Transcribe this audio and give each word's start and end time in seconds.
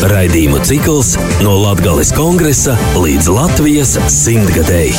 Raidījumu 0.00 0.62
cikls 0.64 1.10
no 1.44 1.58
Latvijas 1.60 2.08
kongresa 2.16 2.72
līdz 2.96 3.26
Latvijas 3.34 3.90
simtgadēji. 4.08 4.94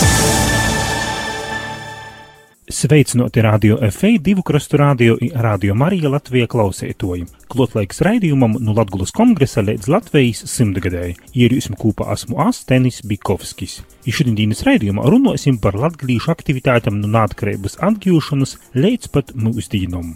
Sveicināti 2.70 3.42
radio 3.42 3.80
FA, 3.90 4.12
divu 4.22 4.44
krastu 4.46 4.78
radio, 4.78 5.16
radio 5.34 5.74
Marija 5.74 6.12
Latvija 6.14 6.46
klausētoji. 6.52 7.26
Klotlaiks 7.50 8.04
raidījumam 8.06 8.60
no 8.62 8.76
Latgulas 8.78 9.10
kongresa 9.10 9.66
līdz 9.66 9.90
Latvijas 9.90 10.44
simtgadēji. 10.54 11.18
Ierīsim 11.34 11.80
kūpā 11.82 12.12
esmu 12.14 12.38
Astenis 12.46 13.02
Bikovskis. 13.02 13.80
Šodienas 14.06 14.62
raidījumā 14.70 15.10
runāsim 15.10 15.58
par 15.58 15.82
latgalīšu 15.82 16.30
aktivitātēm 16.36 17.02
no 17.02 17.10
nātkarības 17.18 17.82
atgūšanas 17.90 18.60
līdz 18.78 19.10
pat 19.18 19.34
mūsdīnam. 19.34 20.14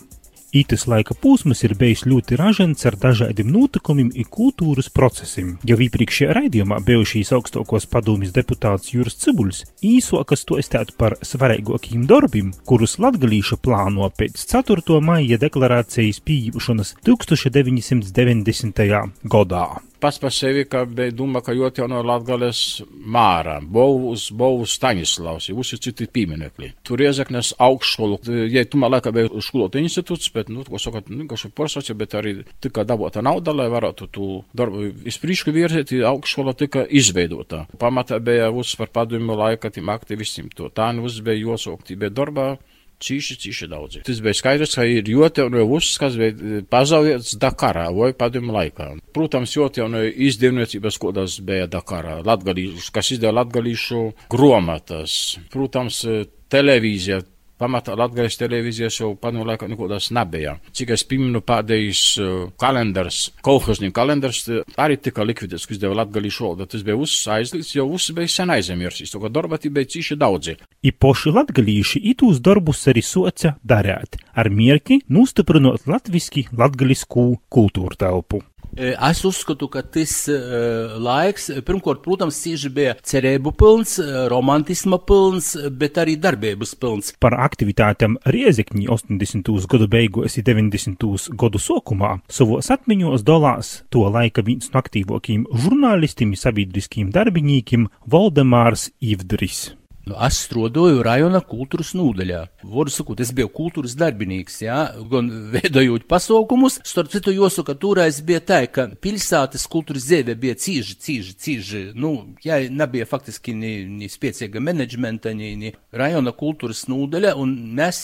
Ītas 0.56 0.86
laika 0.88 1.12
posms 1.20 1.66
ir 1.68 1.74
bijis 1.76 2.06
ļoti 2.08 2.38
ražants 2.40 2.86
ar 2.88 2.96
dažādiem 2.96 3.50
notikumiem 3.52 4.14
un 4.16 4.28
kultūras 4.32 4.88
procesiem. 4.88 5.50
Jau 5.68 5.76
iepriekšējā 5.84 6.36
raidījumā 6.38 6.78
bijušīs 6.88 7.34
augstākos 7.36 7.90
padomjas 7.92 8.32
deputāts 8.38 8.94
Juris 8.94 9.20
Cibuļs 9.20 9.66
īsokas 9.84 10.46
to 10.48 10.56
estētu 10.62 10.96
par 10.96 11.18
svarīgākiem 11.28 12.06
darbiem, 12.08 12.54
kurus 12.64 12.96
latgalīša 13.04 13.60
plāno 13.68 14.08
pēc 14.16 14.46
4. 14.54 15.02
maija 15.04 15.42
deklarācijas 15.44 16.22
pieņemšanas 16.24 16.94
1990. 17.04 18.88
gadā 19.36 19.66
pats 20.06 20.20
par 20.22 20.34
sevi, 20.34 20.66
ka 20.70 20.84
doma, 21.18 21.42
ka 21.42 21.54
ļoti 21.56 21.82
jau 21.82 21.88
no 21.90 22.02
Latgales 22.06 22.60
māra, 22.94 23.58
Bovus, 23.62 24.28
Bovus 24.30 24.76
Staņislavs, 24.78 25.50
visi 25.58 25.80
citi 25.82 26.06
pieminekļi. 26.14 26.72
Tur 26.86 27.02
iezaknes 27.02 27.56
augšskolu, 27.66 28.20
ja 28.54 28.66
tumā 28.70 28.92
laikā 28.94 29.14
bija 29.16 29.42
skolot 29.42 29.78
institūts, 29.80 30.30
bet, 30.36 30.52
nu, 30.54 30.66
ko 30.68 30.82
sakot, 30.82 31.10
nu, 31.10 31.26
kas 31.32 31.48
ir 31.48 31.56
porsaci, 31.58 31.98
bet 31.98 32.14
arī 32.20 32.36
tika 32.62 32.86
dabota 32.86 33.24
nauda, 33.26 33.56
lai 33.56 33.66
varētu 33.74 34.10
tu 34.14 34.30
darbu 34.58 34.92
izpriekšu 35.10 35.56
virzīt, 35.56 35.96
augšskola 36.06 36.54
tika 36.60 36.86
izveidota. 36.86 37.66
Pamatā 37.82 38.22
bija 38.22 38.52
uz 38.54 38.76
par 38.78 38.94
padomu 38.94 39.38
laika 39.40 39.74
tiem 39.74 39.90
aktivistiem, 39.94 40.54
to 40.54 40.70
tā 40.70 40.92
nu 40.94 41.10
uz 41.10 41.18
bija 41.26 41.48
josokti, 41.48 41.98
bet 41.98 42.14
darbā 42.14 42.54
cīši, 43.02 43.38
cīši 43.44 43.70
daudzi. 43.72 44.04
Tas 44.08 44.22
bija 44.24 44.38
skaidrs, 44.38 44.76
ka 44.78 44.86
ir 44.88 45.10
ļoti 45.10 45.44
jau 45.44 45.50
no 45.54 45.66
uzskats, 45.78 46.18
bet 46.20 46.42
pazaudēts 46.72 47.38
Dakarā 47.42 47.88
vai 47.96 48.14
padomu 48.18 48.56
laikā. 48.56 48.92
Protams, 49.16 49.56
ļoti 49.60 49.84
jau 49.84 49.90
izdevniecības, 50.30 51.00
kodas 51.02 51.40
bija 51.46 51.70
Dakarā, 51.72 52.20
latgalīšu, 52.26 52.92
kas 52.96 53.14
izdeva 53.16 53.42
latgalīšu 53.42 54.02
gromatas. 54.32 55.38
Protams, 55.54 56.04
televīzija 56.52 57.22
Pamatā 57.56 57.94
Latvijas 57.96 58.36
televīzijas 58.36 58.98
jau 59.00 59.14
padomu 59.20 59.46
laikā 59.48 59.70
nekādas 59.72 60.10
nebija. 60.16 60.58
Cik 60.76 60.90
es 60.96 61.06
paminu, 61.08 61.40
pēdējais 61.46 62.02
uh, 62.20 62.32
kalendārs, 62.60 63.30
kolhoznieku 63.46 63.96
kalendārs, 63.96 64.42
arī 64.76 64.98
tika 65.00 65.24
likvidēts, 65.24 65.68
kas 65.70 65.80
deva 65.80 65.96
latgalīšu 66.02 66.44
valodu. 66.44 66.68
Tas 66.74 66.84
bija 66.84 66.98
uzs 67.00 67.22
aizliegts, 67.32 67.72
jo 67.78 67.88
uzs 67.96 68.12
bija 68.18 68.34
sen 68.34 68.52
aizmirsis. 68.52 69.14
To, 69.14 69.22
ka 69.24 69.32
darba 69.32 69.60
bija 69.64 69.92
cīši 69.96 70.20
daudzi. 70.20 70.58
I 70.84 70.92
poši 70.92 71.32
latgalīši 71.38 72.04
itūs 72.12 72.42
darbus 72.44 72.84
arī 72.92 73.04
soca 73.06 73.56
darēt, 73.64 74.20
ar 74.36 74.52
mierki 74.52 75.00
nostiprinot 75.08 75.88
latviski 75.88 76.50
latgalisku 76.52 77.30
kultūru 77.48 77.96
telpu. 78.00 78.44
Es 78.76 79.22
uzskatu, 79.24 79.70
ka 79.72 79.86
tas 79.88 80.14
uh, 80.28 80.98
laiks, 81.00 81.48
pirmkārt, 81.64 82.02
protams, 82.04 82.42
cīži 82.44 82.72
bija 82.76 82.96
cerību 83.08 83.54
pilns, 83.56 83.96
romantisma 84.32 85.00
pilns, 85.00 85.54
bet 85.72 86.00
arī 86.02 86.18
darbības 86.20 86.76
pilns. 86.82 87.14
Par 87.24 87.38
aktivitātēm 87.46 88.18
Riezikņi 88.28 88.90
80. 88.92 89.54
gadu 89.72 89.88
beigās 89.92 90.36
un 90.36 90.48
90. 90.50 91.08
gadu 91.40 91.62
sākumā 91.62 92.18
savos 92.28 92.68
atmiņos 92.76 93.24
dalās 93.24 93.72
to 93.94 94.04
laika 94.12 94.44
viens 94.44 94.68
no 94.74 94.84
aktīvākajiem 94.84 95.48
žurnālistiem, 95.56 96.36
sabiedriskiem 96.36 97.16
darbiniekiem 97.16 97.88
Valdemārs 98.12 98.90
Ivdris. 99.00 99.70
Nu, 100.06 100.14
es 100.22 100.38
strādāju 100.46 101.00
rajona 101.06 101.40
kultūras 101.42 101.96
nodaļā. 101.98 102.44
Varu 102.66 102.92
sakot, 102.94 103.20
es 103.22 103.32
biju 103.36 103.50
kultūras 103.54 103.96
darbinīgs, 104.00 104.60
jā, 104.66 104.80
gan 105.12 105.30
veidojot 105.54 106.08
pasaukumus. 106.10 106.80
Starp 106.88 107.12
citu, 107.14 107.34
jāsaka, 107.36 107.76
toreiz 107.78 108.22
bija 108.26 108.42
tā, 108.42 108.62
ka 108.72 108.88
pilsētas 109.02 109.68
kultūras 109.72 110.08
dzīve 110.08 110.36
bija 110.40 110.58
cīži, 110.60 110.98
cīži, 111.06 111.36
cīži. 111.46 111.84
Nu, 111.98 112.14
jā, 112.46 112.62
nebija 112.72 113.08
faktiski 113.10 113.54
ni, 113.58 113.74
ni 113.90 114.10
spēcīga 114.12 114.62
menedžmenta, 114.64 115.34
ni, 115.38 115.54
ni 115.60 115.74
rajona 115.96 116.34
kultūras 116.36 116.86
nodaļa, 116.92 117.36
un 117.42 117.54
mēs 117.78 118.02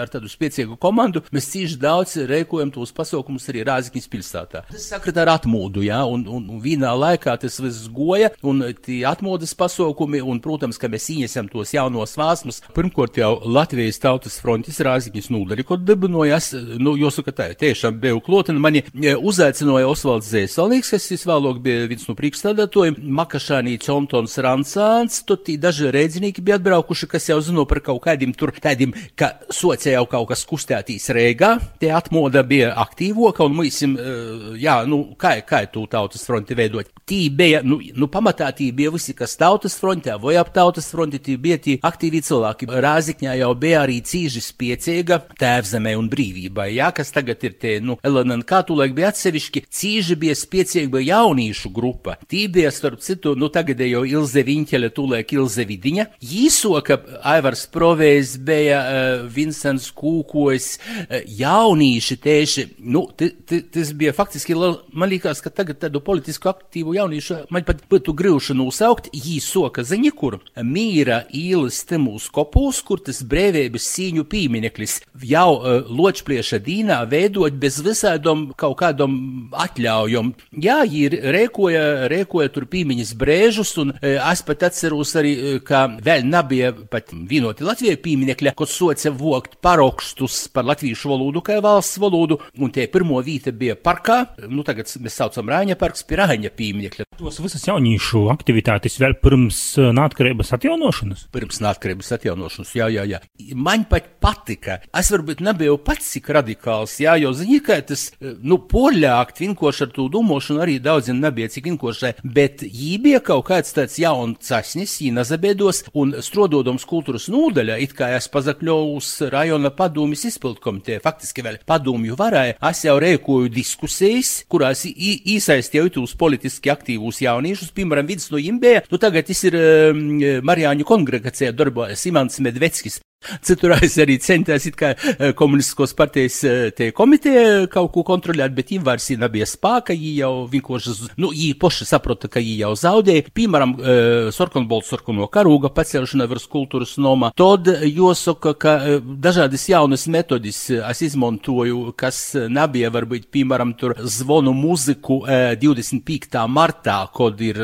ar 0.00 0.10
tādu 0.12 0.30
spēcīgu 0.30 0.78
komandu, 0.80 1.22
mēs 1.34 1.50
cīži 1.52 1.78
daudz 1.80 2.16
reikojam 2.30 2.72
tos 2.74 2.94
pasaukumus 2.96 3.48
arī 3.52 3.64
Rāzikņas 3.68 4.08
pilsētā. 4.10 4.64
Tas 4.70 4.88
sakrita 4.92 5.24
ar 5.24 5.34
atmodu, 5.36 5.84
jā, 5.84 6.00
un, 6.08 6.24
un, 6.30 6.46
un 6.54 6.62
vienā 6.62 6.92
laikā 6.96 7.36
tas 7.40 7.60
viss 7.62 7.88
goja, 7.92 8.32
un 8.46 8.62
tie 8.84 9.02
atmodas 9.08 9.54
pasaukumi, 9.58 10.22
un, 10.22 10.40
protams, 10.42 10.78
ka 10.80 10.90
mēs 10.92 11.10
ienesam 11.14 11.48
tos 11.50 11.74
jaunos 11.74 12.16
vāsmus. 12.18 12.62
Pirmkārt 12.76 13.18
jau 13.20 13.32
Latvijas 13.44 13.89
tautas 13.98 14.36
frontis 14.42 14.78
rāziņas 14.84 15.30
nūdaļi, 15.32 15.64
ko 15.66 15.78
dibinojas, 15.80 16.52
nu, 16.78 16.94
jāsaka 17.00 17.34
tā, 17.34 17.48
tiešām 17.58 17.98
bija 18.00 18.18
klotini. 18.24 18.60
Mani 18.62 18.82
e, 18.84 19.14
uzaicināja 19.16 19.88
Osvalds 19.90 20.30
Zēsalīgs, 20.30 20.92
kas 20.94 21.08
visvēlāk 21.10 21.58
bija 21.64 21.88
viens 21.90 22.06
no 22.08 22.14
priekšstādātojiem, 22.18 23.00
Makašānī 23.18 23.76
Čontons 23.82 24.36
Rancāns, 24.44 25.22
tur 25.26 25.40
tī 25.42 25.56
daži 25.60 25.90
rēdzinieki 25.94 26.44
bija 26.44 26.60
atbraukuši, 26.60 27.08
kas 27.10 27.30
jau 27.32 27.40
zino 27.44 27.66
par 27.68 27.82
kaut 27.84 28.02
kādiem 28.04 28.34
tur 28.36 28.52
tādiem, 28.54 28.94
ka 29.18 29.32
sociē 29.50 29.96
jau 29.96 30.06
kaut 30.10 30.30
kas 30.30 30.44
kustētīs 30.48 31.10
Rēgā, 31.16 31.54
tie 31.82 31.90
atmoda 31.96 32.44
bija 32.46 32.74
aktīvoka, 32.84 33.46
un 33.48 33.56
mūsim, 33.58 33.96
e, 33.96 34.14
jā, 34.62 34.80
nu, 34.88 35.02
kā, 35.20 35.38
kā 35.46 35.64
tu 35.72 35.86
tautas 35.90 36.24
fronti 36.28 36.56
veidot. 36.58 36.92
Tī 37.08 37.24
bija, 37.34 37.64
nu, 37.66 37.80
nu 37.96 38.06
pamatā 38.12 38.50
tī 38.54 38.70
bija 38.76 38.92
visi, 38.94 39.16
kas 39.16 39.34
tautas 39.40 39.74
frontē, 39.80 40.14
vai 40.22 40.36
ap 40.38 40.52
tautas 40.54 40.90
fronti 40.92 41.18
tī 41.22 41.36
bija 41.40 41.58
tie 41.62 41.78
aktīvi 41.82 42.22
cilvēki. 42.26 42.68
Rāzikņā 42.84 43.36
jau 43.40 43.50
bija 43.58 43.79
arī 43.82 43.98
cīži 44.06 44.42
spiecīga 44.44 45.20
tēvzemē 45.40 45.92
un 45.98 46.08
brīvībai, 46.12 46.70
jā, 46.76 46.90
kas 46.96 47.12
tagad 47.14 47.42
ir 47.46 47.56
tie, 47.60 47.74
nu, 47.84 47.96
Elena, 48.06 48.38
kā 48.46 48.62
tu 48.66 48.76
laik 48.78 48.94
bija 48.96 49.10
atsevišķi, 49.12 49.64
cīži 49.66 50.16
bija 50.20 50.36
spiecīga 50.38 51.02
jauniešu 51.04 51.72
grupa. 51.74 52.16
Tī 52.30 52.46
bija, 52.52 52.70
starp 52.74 53.02
citu, 53.04 53.34
nu, 53.38 53.50
tagad 53.52 53.82
jau 53.84 54.04
Ilze 54.06 54.44
Viņķele, 54.46 54.92
tūlēk 54.96 55.34
Ilze 55.36 55.66
Vidiņa. 55.68 56.06
Īsoka 56.20 57.00
Aivars 57.32 57.66
Provējs 57.74 58.36
bija 58.46 58.80
uh, 58.80 59.26
Vincents 59.34 59.90
Kūkojs, 59.96 60.70
uh, 60.78 61.18
jaunieši 61.40 62.18
tieši, 62.24 62.66
nu, 62.86 63.06
tas 63.16 63.92
bija 63.98 64.14
faktiski, 64.16 64.56
man 64.56 65.10
liekas, 65.12 65.42
ka 65.44 65.52
tagad 65.54 65.82
tādu 65.82 66.02
politisku 66.04 66.50
aktīvu 66.52 66.96
jauniešu, 66.96 67.42
man 67.52 67.66
pat 67.68 67.82
būtu 67.90 68.14
grūši 68.16 68.56
nosaukt, 68.58 69.10
īsoka 69.16 69.84
ziņa, 69.86 70.14
kur 70.16 70.40
mīra 70.62 71.24
ir 71.34 71.50
īles 71.50 71.82
Timūs 71.88 72.28
kopūs, 72.34 72.80
kur 72.86 73.00
tas 73.04 73.22
brēvības 73.70 73.86
cīņu 73.94 74.24
pīmineklis 74.30 75.00
jau 75.26 75.58
uh, 75.58 75.86
ločplieša 75.86 76.60
dīnā 76.64 77.00
veidot 77.10 77.52
bez 77.60 77.80
visādom 77.82 78.52
kaut 78.56 78.78
kādom 78.80 79.50
atļaujom. 79.52 80.34
Jā, 80.62 80.84
ir 80.84 81.14
rēkoja, 81.34 82.08
rēkoja 82.10 82.50
tur 82.50 82.66
pīmiņas 82.70 83.14
brēžus, 83.16 83.76
un 83.78 83.94
uh, 83.94 84.30
es 84.32 84.42
pat 84.42 84.66
atceros 84.70 85.14
arī, 85.16 85.34
uh, 85.36 85.60
ka 85.62 85.86
vēl 86.00 86.26
nebija 86.26 86.72
pat 86.90 87.12
vienoti 87.12 87.64
Latvijai 87.64 87.98
pīminekļa, 88.00 88.54
ko 88.54 88.66
soca 88.66 89.10
vokt 89.10 89.58
parokstus 89.62 90.48
par 90.52 90.66
latviešu 90.68 91.10
valodu 91.12 91.42
kā 91.44 91.60
valsts 91.62 92.00
valodu, 92.00 92.40
un 92.58 92.70
tie 92.74 92.88
pirmo 92.90 93.20
vīta 93.22 93.52
bija 93.52 93.76
parkā, 93.76 94.36
nu 94.48 94.64
tagad 94.66 94.90
mēs 95.00 95.18
saucam 95.20 95.50
Rāņa 95.50 95.78
parks 95.78 96.04
pie 96.06 96.20
Rāņa 96.20 96.52
pīminekļa. 96.56 97.08
Tos 97.20 97.40
visas 97.42 97.66
jauniešu 97.68 98.26
aktivitātes 98.32 98.96
vēl 99.00 99.18
pirms 99.20 99.76
atjaunošanas 99.76 100.54
atjaunošanas? 100.56 101.26
Pirms 101.34 101.60
neatkarības 101.64 102.12
atjaunošanas, 102.16 102.72
jā, 102.76 102.88
jā, 102.92 103.04
jā. 103.08 103.20
Man 103.54 103.84
pat 103.90 104.06
patika. 104.20 104.78
Es 104.96 105.10
varbūt 105.12 105.40
nebiju 105.44 105.78
pats 105.84 106.12
tik 106.14 106.28
radikāls, 106.34 106.96
jā, 107.02 107.16
jo 107.20 107.32
zini, 107.36 107.60
ka 107.64 107.78
tas, 107.86 108.08
nu, 108.20 108.60
poļākt 108.70 109.40
vinkoši 109.42 109.86
ar 109.86 109.92
to 109.94 110.06
domāšanu 110.12 110.62
arī 110.64 110.76
daudziem 110.82 111.20
nebija 111.22 111.50
cik 111.52 111.70
vinkošai, 111.70 112.12
bet 112.36 112.64
jī 112.66 112.96
bija 113.02 113.22
kaut 113.24 113.46
kāds 113.48 113.74
tāds 113.76 113.98
jauns 114.00 114.44
casnis, 114.46 114.98
jī 115.02 115.10
nazabēdos, 115.16 115.82
un 115.98 116.14
strododams 116.24 116.86
kultūras 116.88 117.28
nūdaļa, 117.32 117.80
it 117.84 117.94
kā 117.96 118.12
es 118.16 118.28
pazakļovus 118.32 119.10
rajona 119.32 119.72
padomjas 119.76 120.26
izpildkomiteja, 120.30 121.02
faktiski 121.04 121.44
vēl 121.46 121.60
padomju 121.68 122.18
varēja, 122.20 122.58
es 122.70 122.84
jau 122.86 122.96
rēkoju 123.02 123.52
diskusijas, 123.54 124.34
kurās 124.50 124.84
īsaistīju 124.86 125.96
tos 125.98 126.16
politiski 126.20 126.72
aktīvus 126.72 127.22
jauniešus, 127.24 127.74
piemēram, 127.76 128.08
vidus 128.10 128.30
no 128.32 128.40
Imbēja, 128.40 128.86
nu 128.90 129.00
tagad 129.00 129.28
tas 129.28 129.44
ir 129.48 129.56
um, 129.56 130.02
Marijāņu 130.46 130.88
kongregācijā 130.88 131.54
darbojas 131.56 132.06
Imants 132.10 132.40
Medveckis. 132.42 133.00
Citurreiz 133.44 133.98
arī 134.00 134.16
centās 134.22 134.64
it 134.68 134.76
kā 134.80 134.94
eh, 134.96 135.32
komunistiskos 135.36 135.92
partijas 135.96 136.38
eh, 136.48 136.70
te 136.76 136.90
komiteja 136.96 137.66
kaut 137.72 137.92
ko 137.94 138.04
kontrolēt, 138.06 138.54
bet 138.56 138.72
viņam 138.72 138.86
vairs 138.86 139.08
nebija 139.20 139.46
spēka, 139.48 139.94
viņi 139.96 140.12
jau 140.22 140.32
vienkārši, 140.50 140.94
nu, 141.20 141.30
viņi 141.34 141.58
poši 141.60 141.86
saprota, 141.88 142.30
ka 142.32 142.40
viņi 142.40 142.56
jau 142.62 142.72
zaudēja. 142.80 143.26
Piemēram, 143.36 143.74
eh, 143.76 144.30
Sorkonbolts 144.34 144.88
sarkano 144.92 145.28
karūga 145.32 145.68
pacelšana 145.76 146.28
virs 146.30 146.46
kultūras 146.50 146.96
noma. 147.00 147.32
Tad 147.36 147.68
jāsaka, 147.84 148.54
ka 148.60 148.74
dažādas 149.00 149.66
jaunas 149.68 150.06
metodis 150.10 150.62
es 150.72 151.04
izmantoju, 151.04 151.92
kas 152.00 152.22
nebija 152.48 152.90
varbūt, 152.92 153.28
piemēram, 153.32 153.74
tur 153.78 153.94
zvonu 154.00 154.54
muziku 154.56 155.20
25. 155.60 156.46
martā, 156.48 156.98
kad 157.14 157.40
ir 157.44 157.60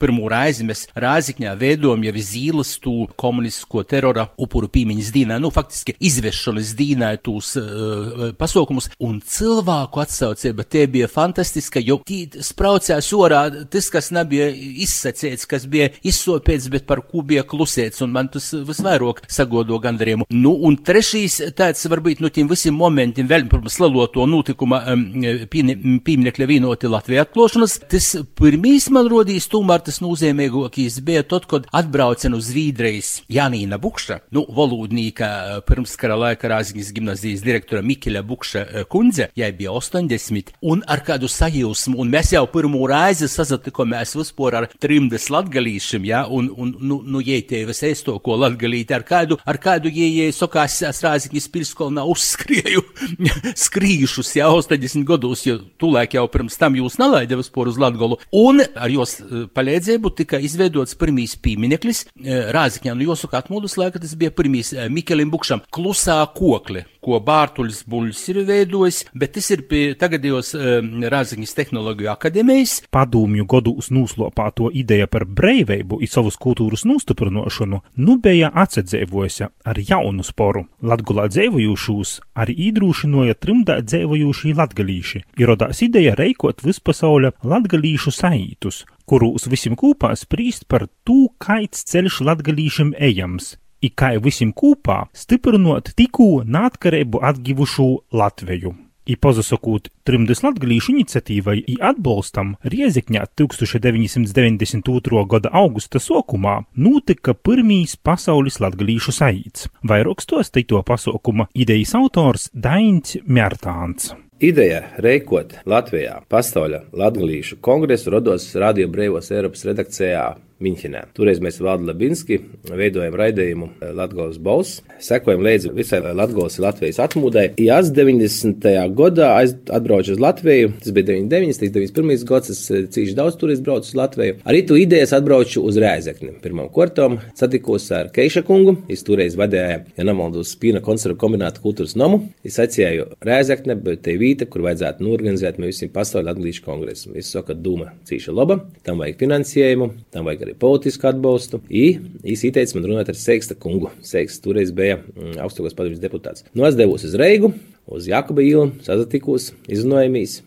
pirmo 0.00 0.28
reizi 0.32 0.66
mēs 0.66 0.86
Rāzikņā 0.96 1.54
veidojam 1.60 2.04
jau 2.08 2.16
zīles 2.24 2.74
tū 2.82 2.96
komunistisko 3.20 3.84
terora 3.88 4.28
upuru 4.40 4.70
pīmiņu 4.72 4.93
piemiņas 4.94 5.12
dīnai, 5.14 5.38
nu, 5.42 5.50
faktiski 5.50 5.94
izvešanas 6.00 6.74
dīnai 6.78 7.18
tūs 7.22 7.54
uh, 7.58 8.32
pasaukumus, 8.38 8.90
un 9.02 9.20
cilvēku 9.20 10.02
atsaucība 10.02 10.64
tie 10.64 10.86
bija 10.86 11.08
fantastiska, 11.08 11.80
jo 11.80 12.00
tī 12.06 12.28
spraucās 12.42 13.10
orā 13.12 13.66
tas, 13.70 13.90
kas 13.90 14.10
nebija 14.14 14.50
izsacēts, 14.50 15.46
kas 15.46 15.66
bija 15.66 15.90
izsopēts, 16.04 16.70
bet 16.70 16.86
par 16.86 17.02
ko 17.02 17.22
bija 17.22 17.44
klusēts, 17.44 18.02
un 18.04 18.12
man 18.14 18.28
tas 18.28 18.52
visvairāk 18.54 19.24
sagodo 19.28 19.78
gandarījumu. 19.82 20.28
Nu, 20.30 20.54
un 20.54 20.76
trešīs 20.76 21.40
tāds 21.56 21.84
varbūt 21.90 22.22
no 22.22 22.30
tiem 22.30 22.48
visiem 22.50 22.76
momentiem, 22.78 23.28
vēl, 23.28 23.48
protams, 23.50 23.78
leloto 23.82 24.26
notikuma 24.26 24.82
um, 24.92 25.04
pieminekļa 25.50 26.50
vienoti 26.50 26.90
Latvijā 26.90 27.26
atklāšanas, 27.26 27.78
tas 27.90 28.12
pirmīs 28.38 28.90
man 28.94 29.08
rodīs, 29.10 29.48
tomēr 29.50 29.84
tas 29.84 30.00
nozīmīgākais 30.04 31.00
bija 31.04 31.24
tad, 31.26 31.48
kad 31.50 31.68
atbrauca 31.74 32.30
no 32.30 32.40
Zviedrijas 32.44 33.16
Janīna 33.32 33.80
Bukša, 33.80 34.20
nu, 34.34 34.44
valoda 34.54 34.83
valodnīka 34.84 35.26
eh, 35.26 35.60
pirmskara 35.66 36.16
laika 36.16 36.48
Rāzņas 36.48 36.92
gimnazijas 36.94 37.42
direktora 37.42 37.82
Mikeļa 37.82 38.22
Bukša 38.22 38.60
eh, 38.60 38.84
kundze, 38.88 39.30
jai 39.36 39.52
bija 39.52 39.72
80, 39.72 40.52
un 40.62 40.82
ar 40.86 41.02
kādu 41.04 41.28
sajūsmu, 41.28 41.96
un 41.98 42.10
mēs 42.10 42.32
jau 42.34 42.44
pirmo 42.46 42.86
reizi 42.86 43.28
sazatikāmies 43.28 44.14
vispār 44.16 44.58
ar 44.60 44.68
trimdes 44.78 45.30
latgalīšiem, 45.30 46.04
ja, 46.04 46.24
un, 46.28 46.50
un, 46.56 46.74
nu, 46.80 47.00
nu, 47.02 47.22
jētēvis 47.24 47.82
es 47.88 48.04
to, 48.04 48.18
ko 48.20 48.36
latgalīti, 48.36 48.94
ar 48.94 49.04
kādu, 49.04 49.38
ar 49.44 49.58
kādu 49.58 49.92
jējai 49.92 50.32
sokās 50.34 50.82
Rāzņas 51.04 51.48
pilskolnā 51.52 52.04
uzskrieju, 52.08 52.82
skrījušus, 53.66 54.34
ja, 54.38 54.50
80 54.52 55.04
gados, 55.08 55.44
jo 55.46 55.58
tūlēk 55.80 56.16
jau 56.18 56.26
pirms 56.32 56.58
tam 56.60 56.76
jūs 56.78 56.98
nalaida 57.00 57.38
vispār 57.38 57.70
uz 57.72 57.80
Latgolu, 57.80 58.20
un 58.36 58.62
ar 58.64 58.92
jos 58.92 59.18
eh, 59.20 59.46
palīdzību 59.54 60.14
tika 60.20 60.40
izveidots 60.44 60.96
pirmīs 60.98 61.36
piemineklis 61.40 62.04
Rāzņā, 62.24 62.94
nu, 62.96 63.08
jāsaka, 63.08 63.42
atmodus 63.42 63.76
laika 63.80 64.00
tas 64.02 64.14
bija 64.18 64.32
pirmīs 64.34 64.73
Mikelim 64.90 65.30
Bukšam 65.32 65.62
klusā 65.72 66.18
kokli, 66.36 66.84
ko 67.04 67.18
Bārtuļs 67.20 67.82
Buļs 67.90 68.20
ir 68.32 68.40
veidojis, 68.48 69.02
bet 69.12 69.34
tas 69.36 69.50
ir 69.52 69.64
pie 69.68 69.82
tagadījos 70.00 70.54
um, 70.56 71.04
Rāziņas 71.12 71.56
tehnoloģiju 71.58 72.10
akadēmijas. 72.14 72.76
Padūmju 72.94 73.46
godūs 73.50 73.90
nūslopāto 73.94 74.70
ideja 74.72 75.08
par 75.10 75.26
breiveibu 75.28 76.00
i 76.00 76.08
savus 76.10 76.38
kultūras 76.40 76.86
nostiprinošanu 76.88 77.80
nu 78.00 78.16
bija 78.24 78.50
atsedzēvojusi 78.64 79.48
ar 79.68 79.80
jaunu 79.90 80.24
sporu. 80.26 80.64
Latgulā 80.84 81.28
dzēvojušūs 81.32 82.16
arī 82.40 82.56
īdrūšinoja 82.68 83.36
trimdā 83.40 83.80
dzēvojušī 83.84 84.54
latgalīši. 84.58 85.24
Irodās 85.40 85.82
ideja 85.84 86.16
reikot 86.18 86.64
vispasauļa 86.64 87.34
latgalīšu 87.44 88.14
saītus, 88.14 88.84
kurūs 89.08 89.48
visiem 89.52 89.76
kopā 89.78 90.14
sprīst 90.18 90.68
par 90.70 90.88
tū, 91.04 91.28
kaits 91.42 91.84
ceļš 91.90 92.22
latgalīšiem 92.28 92.94
ejams, 93.10 93.54
i 93.84 93.90
kā 93.92 94.14
visiem 94.24 94.54
kopā 94.56 95.04
stiprinot 95.12 95.92
tikko 95.98 96.42
nātkarību 96.46 97.20
atgivušu 97.30 97.90
Latviju. 98.16 98.74
I 99.04 99.18
pozasakūt 99.20 99.90
trimdas 100.08 100.40
latgalīšu 100.40 100.94
iniciatīvai 100.94 101.58
i 101.68 101.74
atbalstam 101.84 102.54
Riezikņā 102.64 103.26
1992. 103.36 105.24
gada 105.28 105.52
augusta 105.52 106.00
sokumā 106.00 106.62
notika 106.86 107.34
pirmīs 107.36 107.98
pasaules 108.00 108.56
latgalīšu 108.64 109.12
saīts. 109.12 109.68
Vairāk 109.84 110.24
stostai 110.24 110.64
to 110.64 110.80
pasaukuma 110.80 111.50
idejas 111.52 111.92
autors 112.00 112.48
Dains 112.56 113.18
Mērtāns. 113.28 114.14
Ideja 114.40 114.80
reikot 115.04 115.52
Latvijā 115.68 116.22
pasaules 116.32 116.88
latgalīšu 116.96 117.60
kongresu 117.60 118.16
rodos 118.16 118.48
Radio 118.56 118.88
Brīvos 118.88 119.28
Eiropas 119.36 119.68
redakcijā 119.68 120.24
Miņķinē. 120.62 121.00
Toreiz 121.16 121.40
mēs 121.42 121.58
Valdu 121.62 121.88
Labinski 121.88 122.38
veidojam 122.68 123.16
raidījumu 123.18 123.68
eh, 123.72 123.90
Latgales 123.96 124.38
Bols, 124.42 124.76
sekojam 125.02 125.42
līdzi 125.42 125.72
visai 125.74 125.98
Latgales 126.14 126.60
Latvijas 126.62 127.00
atmūdai. 127.02 127.48
Jās 127.58 127.90
90. 127.94 128.68
gadā 128.94 129.32
atbraucu 129.74 130.14
uz 130.14 130.22
Latviju, 130.22 130.70
tas 130.78 130.94
bija 130.94 131.10
99. 131.10 131.64
līdz 131.64 131.74
91. 131.74 132.26
gads, 132.28 132.52
es 132.54 132.62
eh, 132.70 132.84
cīši 132.94 133.16
daudz 133.18 133.38
turistu 133.40 133.66
braucu 133.66 133.90
uz 133.90 133.98
Latviju. 133.98 134.38
Arī 134.46 134.62
tu 134.68 134.78
idejas 134.78 135.14
atbraucu 135.16 135.64
uz 135.66 135.80
Rēzekni. 135.82 136.36
Pirmām 136.44 136.70
kārtām 136.74 137.18
satikos 137.34 137.88
ar 137.96 138.12
Keiša 138.14 138.44
kungu, 138.46 138.76
es 138.92 139.02
toreiz 139.06 139.34
vadīju, 139.40 139.82
ja 139.98 140.06
nemaldos, 140.06 140.54
Spīna 140.54 140.84
konservu 140.84 141.18
kombinātu 141.18 141.64
kultūras 141.64 141.96
nomu. 141.98 142.28
Es 142.46 142.60
atsēju 142.62 143.10
Rēzekne, 143.26 143.74
bet 143.82 144.04
te 144.06 144.14
vīta, 144.20 144.46
kur 144.46 144.62
vajadzētu 144.68 145.02
norganizēt 145.02 145.58
mēs 145.58 145.74
visiem 145.74 145.90
pasaules 145.94 146.30
atglīšu 146.30 146.62
kongresu. 146.64 147.12
Es 147.18 147.32
saku, 147.34 147.50
ka 147.50 147.58
doma 147.58 147.90
cīša 148.06 148.32
laba, 148.36 148.60
tam 148.86 149.02
vajag 149.02 149.18
finansējumu, 149.24 149.90
tam 150.14 150.28
vajag 150.28 150.43
arī 150.44 150.56
politisku 150.60 151.08
atbalstu. 151.10 151.60
Īsi 151.70 152.50
ieteica 152.50 152.78
man 152.78 152.90
runāt 152.90 153.12
ar 153.12 153.18
Seiksta 153.18 153.56
kungu. 153.58 153.92
Seiksta 154.04 154.46
toreiz 154.46 154.72
bija 154.76 154.98
mm, 155.00 155.38
augstākās 155.44 155.76
padomjas 155.76 156.02
deputāts. 156.02 156.44
Nu, 156.54 156.66
es 156.68 156.78
devos 156.78 157.06
uz 157.06 157.16
Reigu, 157.18 157.52
uz 157.86 158.08
Jakuba 158.08 158.44
ielu, 158.44 158.72
sazatikos, 158.84 159.50
izrunājamies, 159.68 160.38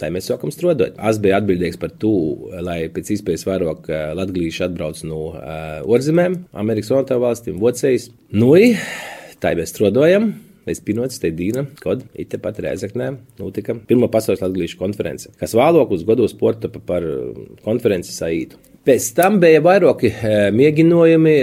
tā 0.00 0.10
mēs 0.14 0.30
sākam 0.30 0.52
strādāt. 0.54 0.98
Es 1.10 1.20
biju 1.22 1.36
atbildīgs 1.38 1.80
par 1.82 1.94
to, 2.02 2.14
lai 2.64 2.80
pēc 2.92 3.14
iespējas 3.16 3.46
vairāk 3.48 3.90
eh, 3.90 4.06
latgalīši 4.18 4.64
atbrauc 4.68 5.02
no 5.08 5.24
uh, 5.32 5.82
ārzemēm, 5.82 6.42
Amerikas 6.64 6.90
Savienotām 6.92 7.22
valstīm, 7.22 7.60
Vocējas. 7.62 8.10
Nu, 8.34 8.54
tā 9.42 9.54
mēs 9.58 9.74
strādājam. 9.74 10.32
Mēs 10.62 10.78
pienācām 10.86 11.18
pie 11.24 11.30
Dīna, 11.34 11.64
kad 11.82 12.04
it 12.14 12.36
pat 12.38 12.60
Rēzaknē 12.62 13.08
notika 13.40 13.74
pirmā 13.88 14.06
pasaules 14.12 14.44
latviešu 14.44 14.78
konference, 14.78 15.32
kas 15.40 15.56
vēlāk 15.58 15.90
uz 15.90 16.04
godu 16.06 16.28
sporta 16.30 16.70
par 16.70 17.02
konferenci 17.64 18.14
saītu. 18.14 18.60
Pēc 18.82 19.04
tam 19.14 19.36
bija 19.38 19.60
vairāki 19.62 20.08
eh, 20.10 20.48
mēģinājumi, 20.58 21.34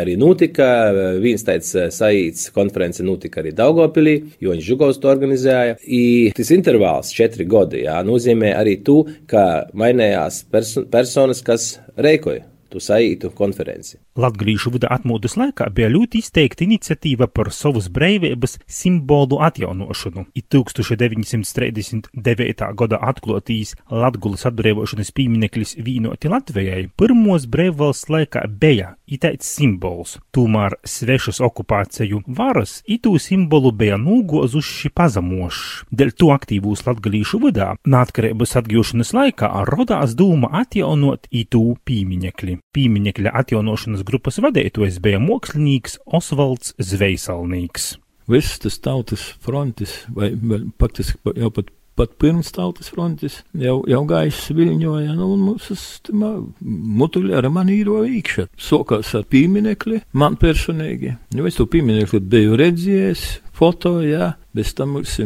arī 0.00 0.14
notika. 0.16 0.68
Eh, 0.88 1.18
viens 1.20 1.44
tāds 1.44 1.74
eh, 1.76 1.90
saīts 1.92 2.48
konference 2.56 3.04
notika 3.04 3.42
arī 3.42 3.52
Daugopilī, 3.58 4.16
jo 4.40 4.54
viņš 4.54 4.64
Žugovs 4.70 5.02
to 5.02 5.12
organizēja. 5.12 5.76
I 5.84 6.32
tas 6.36 6.54
intervāls 6.56 7.12
četri 7.12 7.44
gadi, 7.44 7.84
jā, 7.84 8.00
nozīmē 8.00 8.56
arī 8.56 8.78
to, 8.86 9.02
ka 9.28 9.66
mainījās 9.76 10.46
perso 10.48 10.86
personas, 10.88 11.44
kas 11.44 11.74
reikoja 12.00 12.46
tu 12.70 12.78
saītu 12.82 13.30
konferenci. 13.36 13.98
Latgrīšu 14.16 14.70
vida 14.74 14.88
atmodas 14.92 15.36
laikā 15.36 15.70
bija 15.76 15.88
ļoti 15.92 16.18
izteikta 16.22 16.64
iniciatīva 16.66 17.26
par 17.28 17.52
savas 17.52 17.88
breivības 17.92 18.58
simbolu 18.66 19.40
atjaunošanu. 19.46 20.24
I 20.34 20.42
1939. 20.42 22.74
gada 22.80 22.96
atklotīs 23.10 23.74
Latgulas 23.90 24.46
atbrīvošanas 24.48 25.10
piemineklis 25.16 25.70
vīnoti 25.76 26.28
Latvijai 26.32 26.82
pirmos 26.96 27.46
breivvalsts 27.50 28.10
laikā 28.12 28.42
bija 28.60 28.88
itaids 29.06 29.46
simbols. 29.56 30.18
Tomēr 30.34 30.72
svešas 30.86 31.40
okupāciju 31.44 32.22
varas 32.26 32.82
itū 32.88 33.18
simbolu 33.22 33.72
bija 33.72 33.96
nūgozuši 34.00 34.90
pazamošs. 34.96 35.84
Dēļ 35.92 36.10
to 36.18 36.26
aktīvūs 36.34 36.86
latgalīšu 36.88 37.36
vidā 37.46 37.68
nātkarības 37.86 38.56
atgūšanas 38.62 39.14
laikā 39.16 39.48
rodās 39.70 40.10
dūma 40.18 40.48
atjaunot 40.62 41.22
itū 41.30 41.76
pieminekli. 41.86 42.55
Pīmiņekļa 42.76 43.34
atjaunošanas 43.42 44.04
grupas 44.06 44.40
vadītājs 44.44 45.00
bija 45.04 45.20
mākslinieks 45.22 46.00
Osvalds 46.06 46.74
Zveisalnīgs. 46.78 47.94
Viss 48.26 48.58
tas 48.62 48.80
tautas 48.82 49.22
frontis, 49.44 50.00
vai, 50.10 50.32
faktiski 50.80 51.36
jau 51.38 51.52
pat 51.54 51.70
pat 51.96 52.12
pirms 52.20 52.52
tautas 52.52 52.90
frontes 52.92 53.38
jau, 53.56 53.78
jau 53.88 54.02
gaiss 54.08 54.50
viļņoja, 54.52 55.14
nu, 55.16 55.30
un 55.32 55.44
mums 55.48 55.86
mutuļi 57.00 57.36
ar 57.38 57.48
mani 57.52 57.78
īro 57.80 58.02
īkšā. 58.04 58.48
Sokās 58.60 59.14
ar 59.16 59.24
pīminekli, 59.32 60.02
man 60.12 60.36
personīgi. 60.40 61.14
Nu, 61.36 61.46
es 61.48 61.56
to 61.56 61.64
pīminekli 61.72 62.20
biju 62.20 62.58
redzējis, 62.60 63.24
foto, 63.56 63.98
jā, 64.04 64.34
bez 64.56 64.74
tam 64.76 64.98
mums 64.98 65.16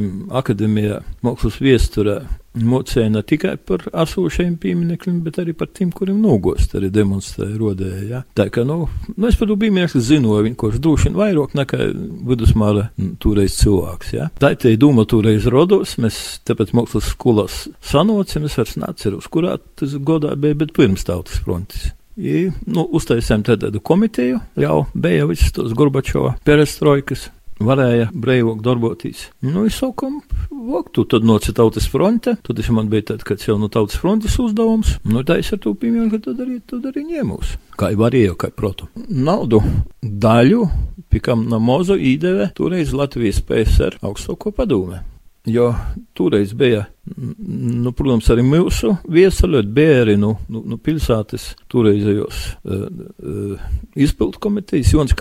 akadēmijā 0.43 1.01
mākslas 1.27 1.59
viesturā 1.63 2.21
mocēja 2.55 3.11
ne 3.15 3.23
tikai 3.27 3.55
par 3.67 3.85
esošajiem 4.03 4.57
pieminekļiem, 4.61 5.21
bet 5.27 5.39
arī 5.43 5.55
par 5.57 5.71
tiem, 5.75 5.93
kuriem 5.95 6.19
nogost 6.23 6.75
arī 6.79 6.91
demonstrēja 6.95 7.59
rodēja. 7.61 8.03
Ja? 8.09 8.23
Tā 8.37 8.49
kā, 8.53 8.65
nu, 8.67 8.89
nu 9.17 9.29
es 9.29 9.39
par 9.39 9.51
to 9.51 9.57
pieminekli 9.61 10.03
zinoju, 10.05 10.45
viņš 10.49 10.59
kurš 10.61 10.81
droši 10.83 11.09
vien 11.09 11.21
vairāk 11.21 11.55
nekā 11.59 11.91
vidusmāra 12.31 12.89
toreiz 13.23 13.59
cilvēks. 13.61 14.13
Ja? 14.17 14.29
Tā 14.43 14.53
te 14.59 14.75
doma 14.81 15.07
toreiz 15.09 15.47
rodos, 15.51 15.97
mēs 16.03 16.41
tāpēc 16.49 16.75
mākslas 16.77 17.13
skolās 17.15 17.63
sanocim, 17.85 18.49
es 18.49 18.59
vairs 18.59 18.77
neatceros, 18.81 19.31
kurā 19.31 19.57
tas 19.79 19.97
godā 19.97 20.35
bija, 20.39 20.59
bet 20.65 20.75
pirms 20.77 21.07
tautas 21.07 21.41
frontis. 21.45 21.91
I, 22.21 22.51
nu, 22.69 22.83
uztaisījām 22.99 23.45
tādu 23.47 23.81
komiteju, 23.81 24.41
jau 24.61 24.81
bija 24.93 25.29
visas 25.31 25.55
tos 25.57 25.73
Gorbačova 25.79 26.35
perestroikas, 26.45 27.29
varēja 27.61 28.09
brīvāk 28.17 28.63
darboties. 28.65 29.27
Nu, 29.45 29.67
es 29.69 29.79
saukam, 29.81 30.21
vaktu, 30.51 31.05
tad 31.11 31.27
noci 31.27 31.55
tautas 31.57 31.89
fronte, 31.91 32.37
tad 32.47 32.61
es 32.63 32.71
man 32.73 32.91
bija 32.93 33.11
tāds, 33.13 33.27
kad 33.29 33.45
jau 33.45 33.59
no 33.61 33.71
tautas 33.73 34.01
frontes 34.01 34.39
uzdevums, 34.43 34.97
nu, 35.09 35.25
tā 35.27 35.39
es 35.43 35.53
ar 35.55 35.61
to 35.63 35.75
piemēru, 35.79 36.11
ka 36.15 36.23
tad 36.31 36.43
arī, 36.45 36.59
tad 36.67 36.89
arī 36.91 37.05
ņēmūs. 37.13 37.55
Kā 37.81 37.93
varēja, 38.01 38.37
kā 38.41 38.51
protu. 38.57 38.91
Naudu 39.09 39.63
daļu, 40.01 40.67
pikam 41.13 41.47
na 41.51 41.61
mozu 41.63 41.97
īdeve, 41.97 42.51
toreiz 42.57 42.95
Latvijas 42.97 43.43
PSR 43.47 44.01
augstāko 44.05 44.55
padome. 44.57 45.05
Jo 45.49 45.71
toreiz 46.17 46.53
bija, 46.53 46.85
nu, 47.17 47.93
protams, 47.97 48.29
arī 48.33 48.45
mūsu 48.47 48.95
viesaļot, 49.11 49.71
arī 50.03 50.17
nu, 50.21 50.35
nu, 50.53 50.63
nu 50.73 50.79
pilsētas 50.81 51.55
toreizējos 51.73 52.43
uh, 52.65 52.85
uh, 52.87 53.71
izpildu 53.99 54.41
komitejas. 54.43 54.93
Jons 54.95 55.17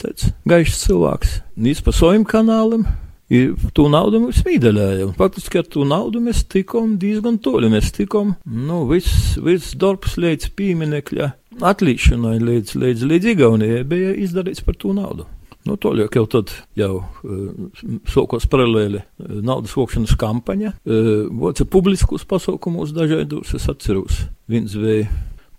tāds 0.00 0.32
gaišs 0.48 0.82
cilvēks. 0.86 1.38
Nīc 1.60 1.84
pa 1.84 1.94
saviem 1.96 2.26
kanāliem. 2.28 2.86
Ir 3.30 3.52
to 3.76 3.84
naudu 3.86 4.18
mēs 4.24 4.40
vīdelējam. 4.42 5.12
Faktiski 5.14 5.60
ar 5.60 5.68
to 5.70 5.84
naudu 5.86 6.18
mēs 6.24 6.42
tikām 6.50 6.96
diezgan 6.98 7.38
toļi. 7.38 7.70
Mēs 7.70 7.92
tikām, 7.94 8.34
nu, 8.42 8.82
viss, 8.90 9.36
viss 9.38 9.76
darbs 9.78 10.16
līdz 10.18 10.50
pieminekļa 10.58 11.30
atlīšanai, 11.70 12.40
līdz, 12.42 12.74
līdz, 12.82 13.04
līdz 13.06 13.30
Igaunijai 13.36 13.84
bija 13.86 14.16
izdarīts 14.26 14.66
par 14.66 14.78
to 14.82 14.96
naudu. 14.96 15.28
Nu, 15.68 15.76
Toļāk 15.76 16.16
jau 16.16 16.24
tad 16.30 16.52
jau 16.78 16.92
uh, 17.00 17.82
sākos 18.08 18.46
paralēli 18.50 19.02
uh, 19.02 19.34
naudas 19.44 19.74
vokšanas 19.76 20.16
kampaņa. 20.20 20.72
Uh, 20.84 21.28
Voca 21.42 21.66
publiskus 21.68 22.24
pasaukumus 22.28 22.94
dažādos, 22.96 23.52
es 23.58 23.68
atceros, 23.68 24.24
viens 24.50 24.76
bija 24.80 25.10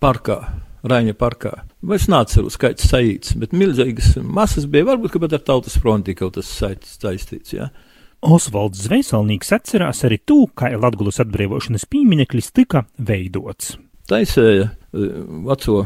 parkā. 0.02 0.40
Raņa 0.82 1.14
parkā. 1.14 1.52
Es 1.94 2.08
neatceros, 2.10 2.56
kāds 2.58 2.88
saīts, 2.90 3.36
bet 3.38 3.52
milzīgas 3.54 4.16
masas 4.18 4.66
bija. 4.66 4.88
Varbūt, 4.88 5.12
ka 5.14 5.20
pat 5.22 5.36
ar 5.38 5.44
tautas 5.46 5.76
fronti 5.78 6.16
kaut 6.18 6.34
tas 6.34 6.48
saistīts. 6.50 7.52
Ja? 7.54 7.68
Osvalds 8.26 8.82
Zveisalnīgs 8.88 9.54
atcerās 9.54 10.02
arī 10.06 10.18
to, 10.26 10.40
kā 10.58 10.72
Latgulas 10.74 11.22
atbrīvošanas 11.22 11.86
piemineklis 11.90 12.50
tika 12.54 12.82
veidots. 12.98 13.76
Taisēja 14.10 14.72
veco 14.92 15.84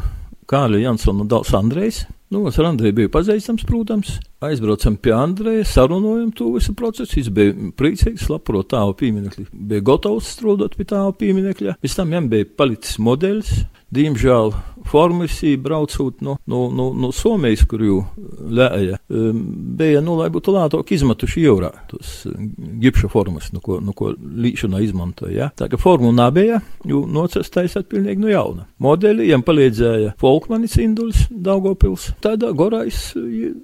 Kāļa 0.49 0.81
Jansona 0.81 1.25
dēls 1.29 1.53
Andrejs, 1.57 2.03
Nu, 2.29 2.41
es 2.47 2.57
ar 2.59 2.67
Andreju 2.67 2.95
biju 2.97 3.11
pazīstams, 3.13 3.63
protams. 3.67 4.17
Aizbraucam 4.43 4.97
pie 4.99 5.13
Andreja, 5.15 5.63
sarunājam 5.65 6.33
to 6.35 6.49
visu 6.57 6.73
procesu. 6.75 7.15
Viņš 7.15 7.29
bija 7.33 7.53
priecīgs, 7.79 8.27
labprot 8.27 8.67
tālu 8.73 8.97
pieminekli. 8.99 9.47
Bija 9.51 9.85
gatavs 9.87 10.33
strādāt 10.35 10.75
pie 10.75 10.89
tālu 10.91 11.15
pieminekļa. 11.15 11.77
Pēc 11.81 11.95
tam 11.95 12.11
viņam 12.11 12.27
bija 12.33 12.49
palicis 12.59 12.99
modelis. 12.99 13.53
Diemžēl 13.95 14.51
formisī 14.87 15.53
braucot 15.59 16.19
no, 16.21 16.37
no, 16.45 16.67
no, 16.71 16.89
no 16.95 17.11
Somijas, 17.15 17.63
kur 17.69 17.83
jau 17.83 17.97
lēja, 18.51 18.97
um, 19.07 19.39
bija, 19.79 20.01
nu, 20.03 20.17
lai 20.19 20.27
būtu 20.33 20.53
lētāk 20.55 20.91
izmetuši 20.95 21.43
jūrā 21.45 21.71
tos 21.91 22.17
gipša 22.83 23.09
formas, 23.11 23.47
no 23.55 23.61
ko, 23.63 23.79
no 23.83 23.95
ko 23.97 24.11
līšanā 24.17 24.81
izmantoja. 24.83 25.35
Ja? 25.37 25.49
Tā 25.55 25.69
kā 25.71 25.79
formu 25.79 26.11
nebija, 26.15 26.59
jo 26.87 27.03
nocēs 27.07 27.51
taisāt 27.53 27.87
pilnīgi 27.91 28.23
no 28.23 28.31
jauna. 28.31 28.67
Modeli 28.83 29.29
jam 29.29 29.43
palīdzēja 29.47 30.17
Folkmanis 30.19 30.77
Induls 30.83 31.25
Daugopils. 31.31 32.09
Tādā 32.23 32.49
gorājs 32.57 33.11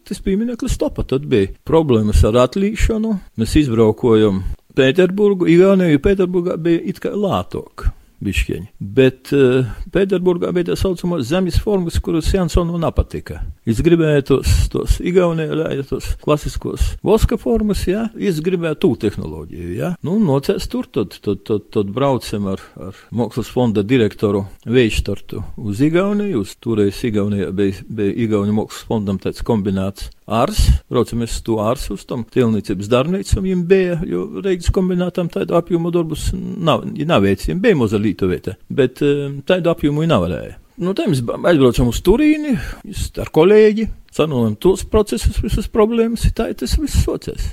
tas 0.05 0.21
piemineklis 0.21 0.75
stopa. 0.77 1.05
Tad 1.07 1.25
bija 1.29 1.49
problēmas 1.65 2.21
ar 2.27 2.37
atlīšanu. 2.45 3.15
Mēs 3.41 3.57
izbraukojam 3.63 4.43
Pēterburgu, 4.77 5.49
Igauniju, 5.53 6.01
Pēterburgā 6.03 6.57
bija 6.61 6.81
it 6.93 7.01
kā 7.01 7.13
lētāk 7.17 7.87
bišķiņi. 8.23 8.67
Bet 8.79 9.33
uh, 9.35 9.69
Pēterburgā 9.93 10.51
bija 10.55 10.71
tā 10.71 10.77
saucamā 10.79 11.21
zemes 11.25 11.59
formas, 11.61 11.99
kuras 12.03 12.31
Jansonam 12.33 12.81
nepatika. 12.81 13.41
Es 13.69 13.81
gribēju 13.83 14.25
tos, 14.29 14.53
tos 14.73 14.97
Igaunijā, 15.03 15.83
tos 15.89 16.13
klasiskos 16.23 16.93
voska 17.05 17.37
formas, 17.39 17.85
jā, 17.87 18.07
es 18.17 18.41
gribēju 18.43 18.79
tū 18.83 18.91
tehnoloģiju, 19.05 19.69
jā. 19.77 19.93
Nu, 20.05 20.17
nocēs 20.23 20.67
tur, 20.71 20.89
tad, 20.91 21.17
tad, 21.23 21.43
tad, 21.47 21.69
tad 21.73 21.91
braucam 21.93 22.49
ar, 22.53 22.63
ar 22.89 22.99
Mākslas 23.15 23.51
fonda 23.53 23.83
direktoru 23.87 24.45
Veištartu 24.65 25.43
uz 25.63 25.83
Igauniju, 25.83 26.43
uz 26.43 26.57
toreiz 26.63 26.99
Igaunijā 27.07 27.51
bija, 27.55 27.79
bija 27.87 28.17
Igaunija 28.25 28.59
Mākslas 28.61 28.87
fondam 28.89 29.21
tāds 29.23 29.43
kombināts 29.45 30.09
ārs, 30.27 30.59
braucamies 30.91 31.37
uz 31.37 31.43
to 31.45 31.57
ārsu, 31.63 31.97
uz 31.97 32.05
tam 32.09 32.23
tilnīcības 32.33 32.89
darbnīcu, 32.91 33.37
un 33.37 33.45
viņiem 33.47 33.63
bija, 33.69 33.97
jo 34.07 34.25
Reigas 34.43 34.71
kombinātam 34.73 35.29
tādu 35.31 35.57
apjomu 35.59 35.91
darbus 35.93 36.29
nav, 36.33 36.85
nav 36.85 37.23
veicis, 37.25 37.49
viņiem 37.49 37.63
bija 37.63 37.79
moza 37.79 37.99
Lītovieta, 38.01 38.57
bet 38.69 39.03
um, 39.05 39.41
tādu 39.47 39.73
apjomu 39.73 40.03
viņi 40.03 40.13
nevarēja. 40.13 40.59
Nu, 40.83 40.95
tā 40.97 41.05
mēs 41.05 41.21
aizbraucam 41.21 41.91
uz 41.91 41.99
Turīni 42.01 42.55
ar 43.21 43.29
kolēģi, 43.33 43.89
sanojam 44.13 44.55
tos 44.57 44.85
procesus, 44.89 45.37
visas 45.43 45.69
problēmas, 45.69 46.25
tā 46.33 46.49
ir 46.49 46.57
tas 46.63 46.73
viss 46.81 47.03
socies. 47.05 47.51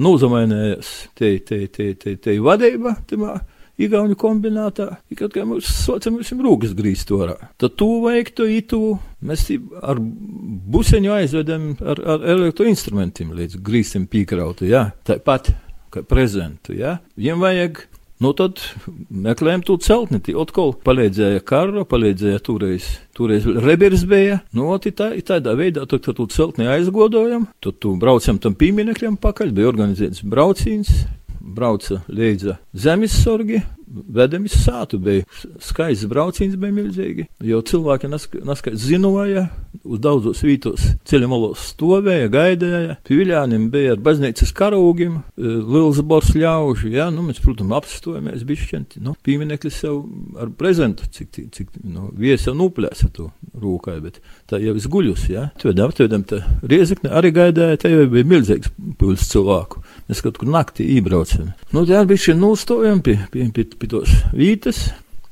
Nu, 0.00 0.14
uzamainējās 0.16 0.92
te, 1.18 1.34
te, 1.44 1.64
te, 1.72 1.92
te, 1.98 2.14
te 2.16 2.36
vadība, 2.40 2.94
timā. 3.10 3.34
Igaunu 3.80 4.16
kombinātā, 4.18 4.88
kad 5.16 5.36
mēs 5.48 5.70
saucam, 5.86 6.18
mēs 6.18 6.28
esam 6.28 6.42
rūgas 6.44 6.74
grīzt 6.76 7.10
orā. 7.16 7.36
Tad 7.60 7.78
tu 7.80 7.88
to 8.36 8.46
itu, 8.46 8.80
mēs 9.24 9.46
ar 9.80 10.00
buseņu 10.00 11.14
aizvedam 11.16 11.70
ar, 11.80 12.02
ar 12.16 12.26
elektroinstrumentiem 12.36 13.32
līdz 13.36 13.60
grīstam 13.64 14.04
pīkrautu, 14.10 14.68
jā, 14.68 14.90
tāpat 15.08 15.54
kā 15.90 16.04
prezentu, 16.06 16.76
jā. 16.76 16.98
Viņiem 17.16 17.40
vajag 17.40 17.82
Nu, 18.20 18.34
tad 18.36 18.60
meklējām 19.08 19.62
to 19.64 19.78
celtni. 19.80 20.20
Atkal 20.36 20.74
palīdzēja 20.84 21.40
kara, 21.48 21.86
palīdzēja 21.88 22.42
toreiz, 22.44 22.90
toreiz 23.16 23.46
rebers 23.64 24.04
bija. 24.08 24.42
Nu, 24.56 24.74
tā, 24.76 25.14
tādā 25.24 25.54
veidā, 25.56 25.86
tad, 25.88 26.02
kad 26.04 26.18
to 26.18 26.26
celtni 26.28 26.68
aizgodojam, 26.68 27.48
tad 27.64 27.78
tu 27.80 27.94
braucam 28.00 28.36
tam 28.42 28.58
pieminekļam 28.60 29.16
pakaļ, 29.24 29.54
bija 29.56 29.70
organizēts 29.72 30.20
brauciens, 30.28 30.92
brauca 31.40 32.02
līdzi 32.08 32.56
zemessorgi, 32.72 33.62
vedamies 33.90 34.56
sātu. 34.64 35.00
Bija 35.02 35.24
skaists 35.62 36.08
brauciens, 36.10 36.56
bija 36.60 36.74
milzīgi. 36.74 37.26
Jo 37.44 37.60
cilvēki 37.66 38.10
neskaidrs 38.10 38.86
zināja, 38.86 39.48
uz 39.84 40.00
daudzos 40.02 40.42
vītos 40.44 40.86
ceļa 41.08 41.28
malos 41.30 41.70
stovēja, 41.72 42.30
gaidīja. 42.32 42.96
Pīļānim 43.06 43.68
bija 43.72 43.94
ar 43.94 44.02
baznīcas 44.04 44.52
karūgiem, 44.56 45.20
e, 45.20 45.54
liels 45.60 46.00
bors 46.06 46.32
ļaužu. 46.36 46.90
Ja? 46.94 47.08
Nu, 47.14 47.24
mēs, 47.26 47.40
protams, 47.42 47.76
apstojamies 47.80 48.44
bišķenti. 48.48 49.02
Nu, 49.04 49.14
piemineklis 49.26 49.82
jau 49.84 49.96
ar 50.40 50.52
prezentu, 50.58 51.08
cik, 51.10 51.40
cik 51.54 51.80
nu, 51.84 52.10
viesi 52.16 52.50
jau 52.50 52.56
nuplēsa 52.58 53.10
to 53.14 53.30
rūkai, 53.60 53.98
bet 54.04 54.20
tā 54.50 54.60
jau 54.62 54.76
es 54.78 54.88
guļus. 54.90 55.28
Ja? 55.32 55.48
Tvedam, 55.60 55.94
tvedam, 55.96 56.26
tā 56.28 56.42
riezekne 56.62 57.12
arī 57.16 57.32
gaidīja, 57.36 57.80
te 57.80 57.92
jau 57.92 58.06
bija 58.10 58.28
milzīgs 58.34 58.72
pils 59.00 59.28
cilvēku. 59.32 59.84
Mēs 60.10 60.22
kaut 60.24 60.40
kur 60.40 60.50
naktī 60.50 60.86
iebraucam. 60.96 61.52
Nu, 61.74 61.84
tā 61.88 62.02
bija 62.08 62.26
šī 62.26 62.36
nūstojuma 62.38 63.04
pie, 63.06 63.16
pie, 63.32 63.46
pie, 63.54 63.66
pie 63.80 63.90
tos 63.90 64.12
vītas, 64.36 64.90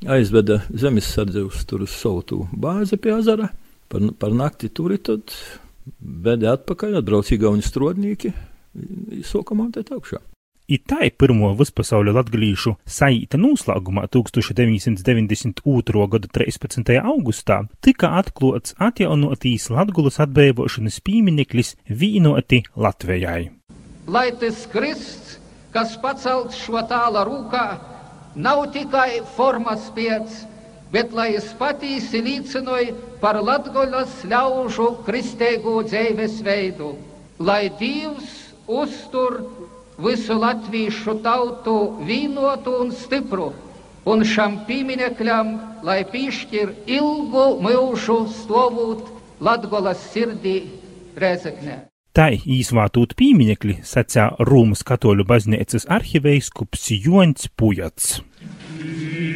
aizveda 0.09 0.63
zemesardze 0.73 1.45
uz 1.47 1.65
tur 1.69 1.85
uz 1.87 1.95
savu 1.95 2.47
bāzi 2.53 2.99
pie 3.01 3.15
azara. 3.19 3.51
Par, 3.89 4.05
par 4.21 4.35
nakti 4.37 4.69
tur 4.69 4.93
ir 4.93 5.01
tad 5.05 5.33
veda 6.01 6.53
atpakaļ, 6.59 6.99
atbrauc 7.01 7.31
Igauni 7.33 7.65
strodnieki, 7.65 8.35
soka 9.25 9.57
montēt 9.57 9.95
augšā. 9.95 10.21
Itai 10.69 11.07
pirmo 11.17 11.55
vispasauļu 11.57 12.13
latgalīšu 12.13 12.75
saīta 12.85 13.39
noslēgumā 13.41 14.03
1992. 14.13 16.03
gada 16.13 16.29
13. 16.29 16.93
augustā 17.01 17.63
tika 17.81 18.11
atklāts 18.19 18.77
atjaunotīs 18.77 19.71
Latgulas 19.73 20.21
atbrīvošanas 20.21 21.01
piemineklis 21.09 21.73
vīnoti 21.89 22.61
Latvijai. 22.77 23.49
Lai 24.13 24.29
tas 24.37 24.67
Krists, 24.69 25.39
kas 25.73 25.97
pacelts 26.05 26.61
šo 26.61 26.85
tāla 26.91 27.25
rūkā, 27.25 27.65
nav 28.39 28.69
tikai 28.75 29.21
formas 29.37 29.89
pēc, 29.95 30.43
bet 30.95 31.13
lai 31.13 31.33
es 31.41 31.51
patīsi 31.59 32.23
līdzinoju 32.25 32.95
par 33.23 33.41
Latgoļas 33.43 34.23
ļaužu 34.31 34.91
kristēgu 35.07 35.81
dzīves 35.89 36.39
veidu, 36.47 36.95
lai 37.39 37.67
Dievs 37.81 38.31
uztur 38.69 39.41
visu 39.99 40.39
latviešu 40.39 41.19
tautu 41.25 41.77
vīnotu 42.07 42.77
un 42.85 42.95
stipru, 42.95 43.51
un 44.07 44.25
šam 44.25 44.63
pieminekļam, 44.71 45.53
lai 45.83 46.01
piešķir 46.07 46.75
ilgu 46.87 47.47
mūžu 47.65 48.23
stāvot 48.39 49.11
Latgolas 49.43 50.01
sirdī 50.13 50.61
Rezeknē. 51.19 51.89
Tai 52.15 52.33
īsvātūt 52.35 53.13
pieminekļi 53.19 53.77
sacā 53.87 54.33
Rūmas 54.43 54.81
katoļu 54.87 55.27
baznīcas 55.29 55.87
arhiveiskops 55.87 56.89
Jons 56.97 57.47
Pujats. 57.55 58.17
Amen. 58.81 59.28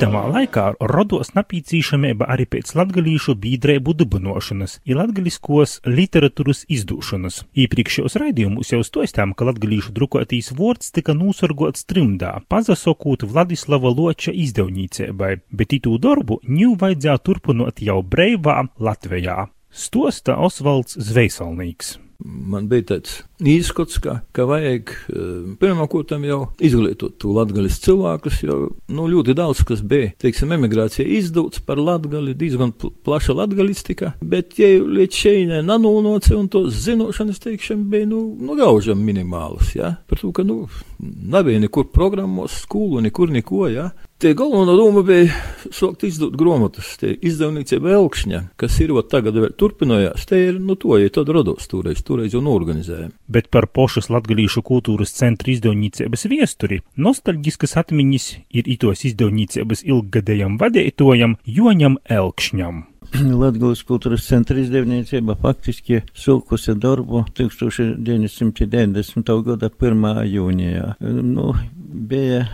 Itamā 0.00 0.22
laikā 0.32 0.62
rodos 0.88 1.34
napīcīšamība 1.36 2.24
arī 2.32 2.46
pēc 2.48 2.70
latgalīšu 2.72 3.34
bīdrēbu 3.42 3.92
dibinošanas, 4.00 4.78
ir 4.88 4.96
latgaliskos 4.96 5.74
literatūras 5.84 6.62
izdūšanas. 6.72 7.42
Īpriekšējos 7.66 8.16
raidījumus 8.22 8.72
jau 8.72 8.80
stostām, 8.80 9.36
ka 9.36 9.50
latgalīšu 9.50 9.92
drukotīs 9.92 10.54
vords 10.56 10.88
tika 10.96 11.12
nūsorgots 11.12 11.84
trimdā, 11.84 12.38
pazasokūt 12.48 13.28
Vladislava 13.28 13.92
Loča 13.92 14.32
izdevnīcēbai, 14.32 15.34
bet 15.52 15.76
itū 15.76 16.00
darbu 16.00 16.40
ņū 16.48 16.78
vajadzēja 16.80 17.20
turpinot 17.20 17.84
jau 17.84 18.00
breivā 18.00 18.62
Latvijā. 18.80 19.50
Stosta 19.68 20.40
Osvalds 20.40 20.96
Zveisalnīgs. 20.96 21.98
Man 22.24 22.66
bija 22.68 22.84
tāds 22.94 23.20
īskots, 23.40 23.96
ka, 24.04 24.18
ka 24.36 24.44
vajag 24.48 24.90
eh, 24.92 25.20
pirmkārt 25.60 26.12
jau 26.26 26.40
izglītot 26.60 27.16
to 27.20 27.32
latgaļas 27.36 27.78
cilvēkus, 27.84 28.42
jo 28.44 28.58
nu, 28.92 29.06
ļoti 29.08 29.34
daudz 29.38 29.62
kas 29.68 29.80
bija. 29.86 30.10
Teiksim, 30.20 30.52
emigrācija 30.56 31.06
izdūts 31.18 31.62
par 31.64 31.80
latgali, 31.80 32.34
diezgan 32.36 32.74
plaša 32.76 33.36
latgalistika, 33.38 34.12
bet 34.20 34.58
ja 34.60 34.68
līdz 34.80 35.22
šeit 35.22 35.54
nanūnoci 35.64 36.36
un 36.36 36.50
to 36.52 36.66
zinošanas, 36.68 37.40
teiksim, 37.42 37.86
bija 37.92 38.08
nu, 38.10 38.22
nu 38.40 38.58
gaužam 38.58 39.00
minimālas, 39.04 39.72
ja? 39.78 39.94
par 40.10 40.20
to, 40.20 40.32
ka 40.36 40.44
nu, 40.44 40.66
nebija 41.00 41.62
nekur 41.62 41.88
programmos, 41.94 42.60
skolu, 42.66 43.00
nekur 43.04 43.32
neko, 43.32 43.64
ja? 43.72 43.90
Tie 44.20 44.34
galvenā 44.36 44.74
doma 44.76 45.00
bija 45.00 45.32
sākt 45.72 46.02
izdot 46.04 46.34
grāmatas. 46.36 46.90
Tie 47.00 47.14
izdevniecība 47.24 47.94
Elkšņa, 47.96 48.40
kas 48.60 48.74
ir 48.84 48.92
vēl 48.92 49.06
tagad 49.08 49.38
vēl 49.40 49.54
turpinājās, 49.56 50.26
te 50.28 50.36
ir, 50.50 50.58
nu, 50.60 50.76
to, 50.76 50.92
ja 51.00 51.08
tad 51.14 51.32
rados 51.32 51.70
toreiz, 51.70 52.02
toreiz 52.04 52.36
jau 52.36 52.42
norganizējām. 52.44 53.14
Bet 53.32 53.48
par 53.48 53.70
pošas 53.72 54.10
latgalīšu 54.12 54.60
kultūras 54.68 55.16
centra 55.16 55.54
izdevniecības 55.54 56.26
viesturi 56.28 56.82
nostalģiskas 57.00 57.78
atmiņas 57.80 58.28
ir 58.60 58.68
itos 58.68 59.06
izdevniecības 59.08 59.86
ilggadējam 59.88 60.60
vadētojam 60.60 61.38
Joņam 61.48 61.96
Elkšņam. 62.04 62.84
Latvijas 63.42 63.82
kultūras 63.88 64.28
centra 64.28 64.60
izdevniecība 64.60 65.34
faktiski 65.40 66.04
sūkusi 66.12 66.76
darbu 66.76 67.24
1990. 67.40 69.32
gada 69.48 69.72
1. 69.72 70.04
jūnijā. 70.28 70.92
Nu, 71.00 71.54
bija 71.90 72.44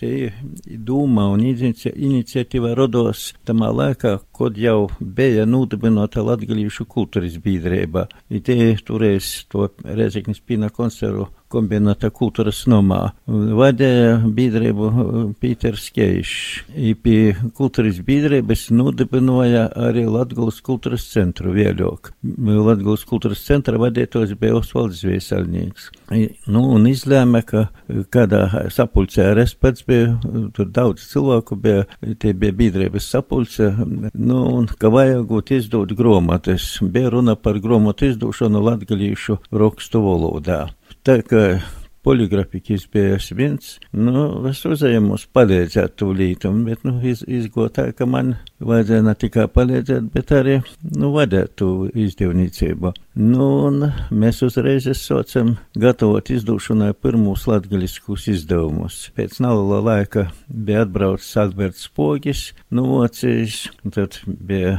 te 0.00 0.10
dūma 0.64 1.26
un 1.34 1.44
iniciatīva 1.44 2.74
rodos 2.78 3.32
tamā 3.46 3.70
laikā, 3.74 4.16
kad 4.36 4.58
jau 4.58 4.88
bija 5.00 5.46
nodibināta 5.46 6.24
latgalīšu 6.24 6.86
kultūras 6.90 7.36
biedrība. 7.44 8.08
Te 8.44 8.58
turēs 8.86 9.32
to 9.52 9.68
Rezeknis 9.84 10.40
Pīna 10.40 10.72
koncertu 10.74 11.28
kombinēta 11.54 12.10
kultūras 12.14 12.64
nomā. 12.70 13.00
Vadīja 13.26 14.18
biedrību 14.34 14.90
Pīters 15.40 15.86
Keišs. 15.94 16.64
Pie 17.04 17.34
kultūras 17.56 18.00
biedrības 18.04 18.66
nodibināja 18.74 19.68
arī 19.78 20.04
Latgulas 20.10 20.60
kultūras 20.64 21.06
centru 21.12 21.54
vēļok. 21.54 22.12
Latgulas 22.44 23.06
kultūras 23.08 23.44
centra 23.46 23.78
vadītājs 23.80 24.34
bija 24.40 24.58
Osvalds 24.60 25.04
Viesaļnieks. 25.06 25.90
Nu, 26.50 26.64
un 26.76 26.88
izlēma, 26.90 27.42
ka 27.46 27.68
kādā 28.14 28.44
sapulcē 28.74 29.30
arī 29.32 29.44
es 29.44 29.54
pats 29.58 29.84
biju, 29.86 30.50
tur 30.56 30.68
daudz 30.74 31.04
cilvēku 31.10 31.58
bija, 31.60 31.84
tie 32.20 32.34
bija 32.36 32.54
biedrības 32.56 33.08
sapulce, 33.14 33.70
nu, 33.78 34.40
un 34.58 34.68
ka 34.68 34.90
vajagot 34.92 35.54
izdot 35.58 35.94
gromates. 35.96 36.74
Bija 36.82 37.12
runa 37.14 37.36
par 37.36 37.60
gromatu 37.62 38.10
izdošanu 38.10 38.62
latgalīšu 38.64 39.38
rakstu 39.52 40.02
valodā. 40.04 40.64
Tā 41.04 41.18
kā 41.20 41.58
poligrafikas 42.04 42.86
bija 42.92 43.18
viens, 43.36 43.74
nu, 43.92 44.22
es 44.48 44.62
uzēju 44.64 45.02
mums 45.04 45.26
palīdzēt 45.36 45.98
tūlītum, 46.00 46.62
bet, 46.64 46.80
nu, 46.88 46.94
iz, 47.04 47.20
izgot 47.28 47.74
tā, 47.76 47.84
ka 47.96 48.06
man 48.08 48.34
vajadzēja 48.64 49.04
ne 49.04 49.14
tikai 49.20 49.44
palīdzēt, 49.52 50.06
bet 50.14 50.32
arī, 50.32 50.54
nu, 50.96 51.10
vadēt 51.12 51.58
tu 51.60 51.68
izdevniecību. 51.92 52.94
Nu, 53.20 53.50
un 53.68 53.84
mēs 54.16 54.40
uzreiz 54.48 54.88
sācam 55.00 55.58
gatavot 55.76 56.32
izdūšanai 56.32 56.94
pirmos 57.04 57.44
latgaļiskus 57.52 58.30
izdevumus. 58.32 59.02
Pēc 59.12 59.42
neliela 59.44 59.82
laika 59.84 60.30
bija 60.48 60.86
atbraucis 60.88 61.36
Alberts 61.44 61.84
Pogis, 61.92 62.46
nu, 62.72 62.88
vocīs, 62.94 63.66
tad 63.92 64.22
bija 64.24 64.78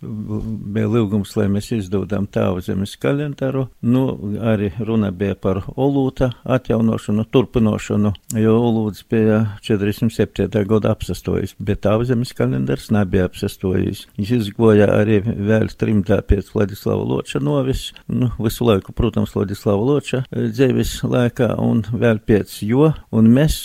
bija 0.00 0.88
lūgums, 0.90 1.34
lai 1.36 1.46
mēs 1.52 1.70
izdodam 1.76 2.26
tāvu 2.30 2.62
zemes 2.64 2.96
kalendāru. 3.00 3.66
Nu, 3.82 4.04
arī 4.40 4.70
runa 4.78 5.10
bija 5.12 5.36
par 5.36 5.62
olūta 5.76 6.30
atjaunošanu, 6.44 7.26
turpinošanu, 7.32 8.12
jo 8.40 8.54
olūds 8.56 9.04
bija 9.10 9.40
47. 9.66 10.48
gada 10.70 10.94
apsastojis, 10.94 11.54
bet 11.60 11.82
tāvu 11.86 12.06
zemes 12.08 12.32
kalendārs 12.36 12.90
nebija 12.94 13.28
apsastojis. 13.28 14.06
Viņš 14.18 14.32
izgoja 14.38 14.88
arī 14.94 15.20
vēl 15.24 15.70
trimdā 15.80 16.20
pēc 16.26 16.52
Vladislava 16.54 17.04
Loča 17.04 17.42
novis, 17.44 17.90
nu, 18.08 18.30
visu 18.40 18.68
laiku, 18.68 18.94
protams, 18.96 19.34
Vladislava 19.36 19.84
Loča 19.92 20.24
dzīves 20.30 20.96
laikā 21.04 21.52
un 21.60 21.84
vēl 21.90 22.22
pēc 22.26 22.56
jo, 22.66 22.90
un 23.16 23.30
mēs 23.34 23.60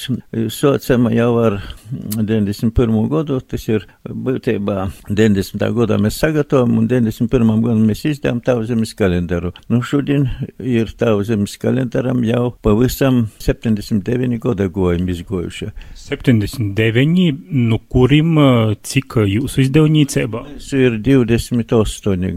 socam 0.53 1.09
jau 1.13 1.31
ar 1.41 1.59
91. 1.91 2.99
gadu, 3.11 3.39
tas 3.39 3.67
ir 3.69 3.87
būtībā 4.05 4.89
90. 5.09 5.65
gadā 5.79 5.99
mēs 6.01 6.19
sagatavojam, 6.25 6.77
un 6.79 6.87
91. 6.89 7.61
gadam 7.61 7.81
mēs 7.85 8.01
izdevām 8.09 8.39
Tauzemes 8.45 8.95
kalendāru. 8.97 9.51
Nu, 9.69 9.81
šodien 9.85 10.25
ir 10.57 10.89
Tauzemes 10.97 11.53
kalendāram 11.61 12.23
jau 12.25 12.47
pavisam 12.65 13.27
79 13.43 14.39
gada 14.41 14.65
gojumi 14.73 15.13
izgojuši. 15.13 15.69
79, 16.05 17.43
nu 17.69 17.79
kurim 17.91 18.39
cik 18.81 19.19
jūsu 19.35 19.65
izdevniecībā? 19.67 20.41
Tas 20.55 20.71
ir 20.73 20.97
28, 21.05 22.33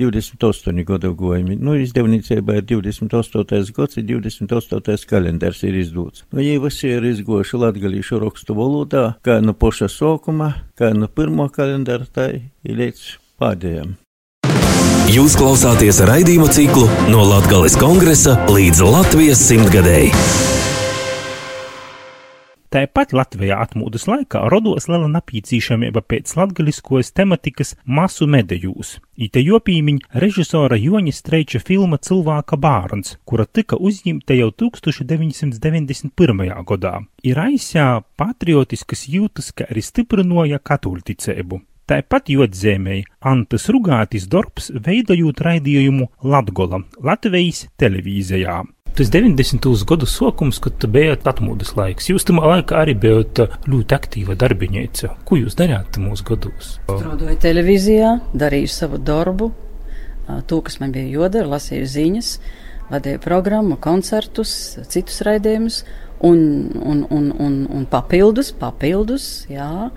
28 0.00 0.86
gada 0.88 1.12
gojumi. 1.12 1.58
Nu, 1.60 1.76
izdevniecībā 1.82 2.60
ir 2.62 2.66
28. 2.72 3.74
gads, 3.76 4.00
ir 4.00 4.08
28. 4.14 5.06
kalendārs 5.10 5.60
ir 5.66 5.76
izdots. 5.82 6.24
Nu, 6.32 6.40
ja 6.44 6.56
visi 6.62 6.88
ir 6.94 7.04
izgojuši 7.12 7.62
latgalīšu 7.66 8.22
rakstu 8.24 8.56
valodā, 8.56 9.04
kā 9.26 9.42
no 9.44 9.52
poša 9.52 9.92
sokuma, 9.92 10.54
kā 10.78 10.94
no 10.96 11.10
pirmo 11.12 11.50
kalendāra, 11.52 12.08
tā 12.08 12.30
ir 12.38 12.80
līdz 12.80 13.25
pēdējiem. 13.40 13.94
Jūs 15.06 15.36
klausāties 15.38 16.00
raidījumu 16.02 16.48
ciklu 16.50 16.88
no 17.12 17.22
Latvijas 17.30 17.76
kongresa 17.78 18.34
līdz 18.50 18.82
Latvijas 18.90 19.44
simtgadēji. 19.46 20.10
Tāpat 22.74 23.12
Latvijā 23.14 23.56
atmūdas 23.62 24.08
laikā 24.10 24.40
rodos 24.50 24.88
liela 24.90 25.06
napīcīšamība 25.08 26.02
pēc 26.10 26.32
latgaliskos 26.36 27.12
tematikas 27.14 27.76
masu 27.86 28.26
medējūs. 28.28 28.98
Ite 29.14 29.40
jopīmiņ 29.40 30.00
režisora 30.18 30.76
Joņa 30.76 31.14
Streiča 31.14 31.60
filma 31.62 31.96
Cilvēka 32.02 32.58
bārns, 32.58 33.14
kura 33.24 33.46
tika 33.46 33.78
uzņemta 33.78 34.34
jau 34.36 34.50
1991. 34.50 36.10
gadā. 36.66 36.94
Ir 37.22 37.38
aizsā 37.46 38.02
patriotiskas 38.18 39.06
jūtas, 39.14 39.54
ka 39.54 39.70
arī 39.70 39.80
stiprinoja 39.86 40.58
katoļticību. 40.58 41.62
Tāpat 41.86 42.32
jodzēmēji 42.34 43.04
Antas 43.30 43.68
Rugātis 43.70 44.24
darbs 44.26 44.72
veidojot 44.74 45.38
raidījumu 45.46 46.08
Latgola 46.26 46.80
Latvijas 46.98 47.68
televīzijā. 47.78 48.56
Tas 48.98 49.12
90. 49.14 49.68
gadu 49.86 50.08
sākums, 50.10 50.58
kad 50.64 50.82
bijāt 50.90 51.28
atmodas 51.30 51.76
laiks. 51.78 52.08
Jūs 52.10 52.26
tam 52.26 52.40
laikā 52.42 52.80
arī 52.80 52.96
bijāt 52.98 53.38
ļoti 53.70 53.94
aktīva 53.94 54.34
darbinieca. 54.40 55.12
Ko 55.28 55.38
jūs 55.38 55.54
darījāt 55.60 56.00
mūsu 56.02 56.26
gados? 56.26 56.72
Strādāju 56.88 57.38
televīzijā, 57.44 58.16
darīju 58.34 58.72
savu 58.72 58.98
darbu, 58.98 59.52
to, 60.50 60.58
kas 60.66 60.80
man 60.82 60.90
bija 60.96 61.20
jodara, 61.20 61.52
lasīju 61.54 61.86
ziņas, 61.92 62.32
vadīju 62.90 63.22
programmu, 63.22 63.78
koncertus, 63.78 64.56
citus 64.90 65.22
raidījumus, 65.28 65.84
un, 66.26 66.70
un, 66.82 67.06
un, 67.10 67.30
un, 67.38 67.66
un 67.70 67.86
papildus, 67.90 68.50
papildus, 68.56 69.46
jā, 69.52 69.90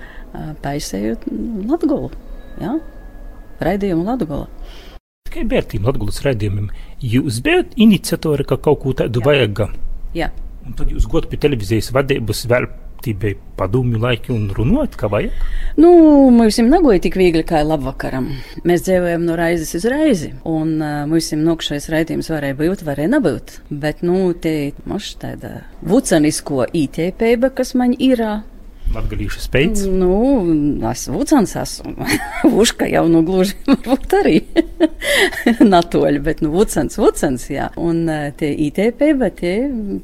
taisēju 0.64 1.18
Latgolu, 1.70 2.12
jā, 2.62 2.76
raidījumu 3.64 4.06
Latgola. 4.08 4.50
Tikai 5.30 5.46
vērtību 5.52 5.86
Latvijas 5.86 6.24
raidījumiem. 6.26 6.70
Jūs 7.06 7.42
bijat 7.46 7.76
iniciatori, 7.78 8.46
ka 8.50 8.58
kaut 8.58 8.82
ko 8.82 8.96
tādu 8.98 9.22
vajag. 9.26 9.68
Jā. 10.18 10.32
Un 10.66 10.74
tad 10.78 10.90
jūs 10.90 11.06
godat 11.10 11.30
pie 11.30 11.38
televīzijas 11.42 11.92
vadības 11.94 12.48
vēl 12.50 12.66
tībai 13.04 13.34
padomju 13.60 14.00
laiki 14.02 14.34
un 14.34 14.48
runāt, 14.56 14.98
kā 15.00 15.10
vajag? 15.12 15.36
Nu, 15.80 15.92
mums 16.34 16.60
negoja 16.66 17.02
tik 17.04 17.18
viegli 17.20 17.46
kā 17.48 17.62
labvakaram. 17.66 18.30
Mēs 18.68 18.84
dzīvojam 18.88 19.26
no 19.28 19.38
raizes 19.40 19.74
uz 19.80 19.88
reizi, 19.92 20.34
un 20.50 20.76
uh, 20.82 21.04
mums 21.10 21.32
nokšais 21.38 21.90
raidījums 21.94 22.32
varēja 22.34 22.60
būt, 22.60 22.86
varēja 22.88 23.14
nebūt. 23.16 23.60
Bet, 23.70 24.04
nu, 24.06 24.32
te 24.34 24.74
maš 24.90 25.14
tāda 25.22 25.64
vucanisko 25.86 26.68
ītēpēba, 26.76 27.54
kas 27.56 27.76
man 27.80 27.96
ir. 27.96 28.26
Latgalīšu 28.90 29.42
spējas? 29.44 29.84
Nu, 29.86 30.14
es 30.90 31.06
vucans 31.12 31.54
esmu. 31.62 31.94
Uška 32.64 32.88
jau 32.90 33.06
nu 33.12 33.22
gluži 33.28 33.58
varbūt 33.68 34.16
arī 34.18 34.38
natoļi, 35.74 36.22
bet 36.26 36.42
nu 36.46 36.52
vucans, 36.54 36.98
vucans, 37.00 37.46
jā. 37.54 37.70
Un 37.80 38.02
eh, 38.10 38.30
tie 38.40 38.50
ITP, 38.68 39.04
bet 39.20 39.40
tie 39.42 39.54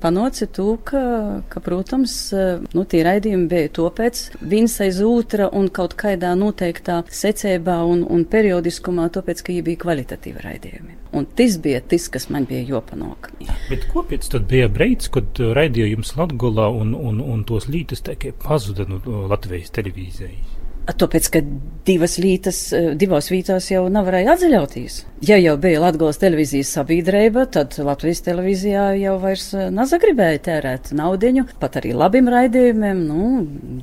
panoca 0.02 0.46
to, 0.46 0.76
ka, 0.86 1.02
ka, 1.50 1.64
protams, 1.66 2.18
eh, 2.36 2.62
nu, 2.78 2.86
tie 2.90 3.02
raidījumi 3.08 3.50
bija 3.52 3.72
to 3.80 3.88
pēc 3.96 4.28
viens 4.42 4.78
aiz 4.86 5.02
otra 5.06 5.50
un 5.50 5.72
kaut 5.74 5.98
kādā 6.00 6.36
noteiktā 6.38 7.02
secībā 7.10 7.82
un, 7.90 8.06
un 8.06 8.28
periodiskumā, 8.30 9.10
tāpēc, 9.18 9.42
ka 9.42 9.54
viņi 9.54 9.66
bija 9.72 9.84
kvalitatīvi 9.86 10.46
raidījumi. 10.46 11.02
Un 11.16 11.24
tas 11.32 11.56
bija 11.64 11.80
tas, 11.80 12.10
kas 12.12 12.28
man 12.28 12.44
bija 12.50 12.66
jopanāk. 12.68 13.30
Bet 13.70 13.86
kāpēc 13.94 14.26
tad 14.34 14.50
bija 14.52 14.68
brīdis, 14.68 15.08
kad 15.16 15.40
raidījums 15.56 16.12
Latgolā 16.18 16.68
un, 16.76 16.92
un, 16.92 17.22
un 17.24 17.46
tos 17.48 17.70
lītas 17.72 18.04
tikai 18.04 18.34
pazuda 18.44 18.75
no 18.90 19.26
Latvijas 19.32 19.74
televīzijas? 19.76 20.54
Tāpēc, 20.86 21.28
ka 21.34 21.40
divas 21.88 22.20
lītas, 22.22 22.60
divās 23.00 23.32
vītās 23.34 23.72
jau 23.72 23.88
nevarēja 23.90 24.36
atzaļauties. 24.36 25.00
Ja 25.26 25.40
jau 25.42 25.56
bija 25.58 25.82
Latvijas 25.82 26.22
televīzijas 26.22 26.76
sabiedrība, 26.78 27.48
tad 27.50 27.74
Latvijas 27.82 28.22
televīzijā 28.28 28.92
jau 29.02 29.16
vairs 29.24 29.50
nezagribēja 29.74 30.44
tērēt 30.46 30.94
naudiņu, 30.94 31.48
pat 31.62 31.82
arī 31.82 31.96
labiem 31.98 32.30
raidījumiem, 32.30 33.02
nu, 33.10 33.30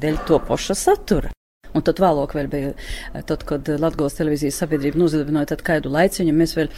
dēļ 0.02 0.22
to 0.30 0.38
paša 0.46 0.78
satura. 0.78 1.34
Un 1.72 1.82
tad 1.82 1.98
vēlāk 2.04 2.34
vēl 2.36 2.48
bija, 2.52 2.72
tad, 3.26 3.42
kad 3.48 3.66
Latvijas 3.82 4.18
televīzijas 4.20 4.62
sabiedrība 4.62 5.00
nozadināja 5.02 5.54
tad 5.54 5.66
kādu 5.66 5.90
laiciņu, 5.90 6.34
mēs 6.36 6.54
vēl 6.58 6.68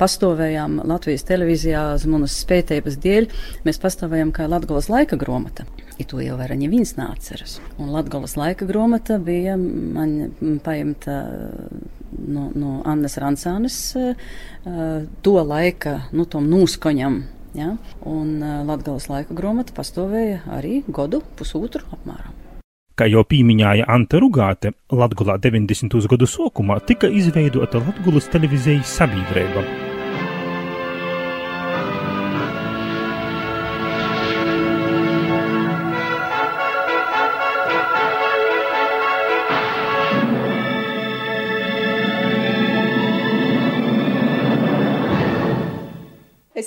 pastāvējām 0.00 0.78
Latvijas 0.86 1.26
televīzijā 1.28 1.88
uz 1.98 2.06
manas 2.08 2.38
spētības 2.44 2.96
dēļ, 3.04 3.28
mēs 3.66 3.82
pastāvējām 3.82 4.30
kā 4.32 4.46
Latvijas 4.48 4.88
laika 4.94 5.18
gromata. 5.20 5.66
I 5.98 6.04
to 6.10 6.18
jau 6.22 6.36
vairs 6.38 6.58
neviens 6.58 6.96
neatceras. 6.98 7.58
Un 7.78 7.92
Latvijas 7.94 8.34
laika 8.38 8.66
gromata 8.66 9.18
bija 9.22 9.56
man 9.58 10.32
paimta 10.64 11.20
no, 12.18 12.50
no 12.54 12.80
Annas 12.84 13.18
Rancānes 13.22 13.78
to 15.22 15.36
laika, 15.46 16.00
nu, 16.12 16.26
tom 16.26 16.50
nūskoņam. 16.50 17.20
Ja? 17.54 17.76
Un 18.10 18.40
Latvijas 18.66 19.06
laika 19.12 19.36
gromata 19.38 19.76
pastāvēja 19.76 20.42
arī 20.58 20.82
godu 20.88 21.22
pusotru 21.38 21.86
apmēram. 21.94 22.34
Kā 22.94 23.08
jau 23.10 23.24
pieminēja 23.26 23.88
Anta 23.90 24.20
Rugāte, 24.22 24.70
Latvijā 24.94 25.34
90. 25.42 25.98
gadu 26.10 26.30
sākumā 26.30 26.78
tika 26.86 27.10
izveidota 27.10 27.82
Latvijas 27.82 28.30
televīzijas 28.30 28.98
sabiedrība. 29.00 29.93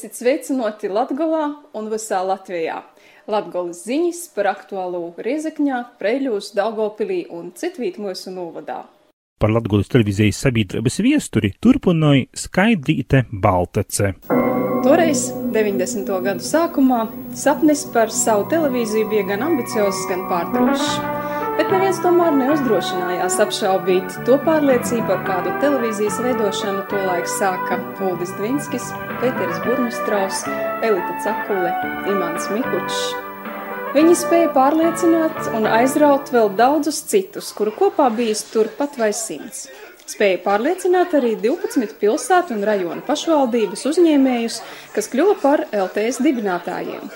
Esiet 0.07 0.21
sveicināti 0.23 0.87
Latvijā 0.87 1.47
un 1.75 1.87
visā 1.91 2.21
Latvijā! 2.23 2.77
Latgolas 3.27 3.81
ziņas 3.83 4.21
par 4.31 4.47
aktuālo 4.53 5.01
Riezekņā, 5.19 5.81
Preļūs, 5.99 6.53
Daugopilī 6.55 7.25
un 7.27 7.49
citvīt 7.51 7.97
mūsu 7.99 8.31
novadā. 8.31 8.85
Par 9.35 9.51
Latgolas 9.51 9.91
televīzijas 9.91 10.39
sabiedrības 10.45 11.01
viesturi 11.03 11.51
turpināja 11.59 12.29
Skaidrīte 12.39 13.25
Baltace. 13.33 14.13
Toreiz, 14.87 15.27
90. 15.51 16.15
gadu 16.23 16.51
sākumā, 16.53 17.03
sapnis 17.35 17.83
par 17.91 18.07
savu 18.07 18.47
televīziju 18.53 19.11
bija 19.11 19.27
gan 19.33 19.43
ambiciozs, 19.51 20.07
gan 20.07 20.23
pārdrošs. 20.31 21.26
Bet 21.57 21.71
neviens 21.73 21.97
tomēr 22.03 22.35
neuzdrošinājās 22.37 23.39
apšaubīt 23.41 24.19
to 24.27 24.35
pārliecību, 24.45 25.09
ar 25.15 25.23
kādu 25.25 25.55
televīzijas 25.63 26.19
veidošanu 26.21 26.83
tolaik 26.91 27.25
sāka 27.33 27.79
Uldis 28.05 28.35
Dvinskis, 28.37 28.91
Pēteris 29.23 29.63
Burmistraus, 29.65 30.43
Elita 30.85 31.17
Cakule, 31.25 31.73
Imants 32.13 32.45
Mikučs. 32.53 33.01
Viņi 33.97 34.13
spēja 34.21 34.53
pārliecināt 34.53 35.49
un 35.57 35.65
aizraut 35.65 36.29
vēl 36.29 36.53
daudzus 36.59 37.01
citus, 37.09 37.49
kuru 37.57 37.73
kopā 37.73 38.11
bijis 38.13 38.45
turpat 38.53 38.99
vai 39.01 39.09
simts. 39.17 39.65
Spēja 40.07 40.37
pārliecināt 40.45 41.17
arī 41.17 41.33
12 41.41 41.97
pilsētu 41.97 42.53
un 42.53 42.67
rajonu 42.69 43.01
pašvaldības 43.07 43.89
uzņēmējus, 43.89 44.61
kas 44.93 45.09
kļuva 45.09 45.39
par 45.41 45.65
LTS 45.73 46.21
dibinātājiem. 46.21 47.09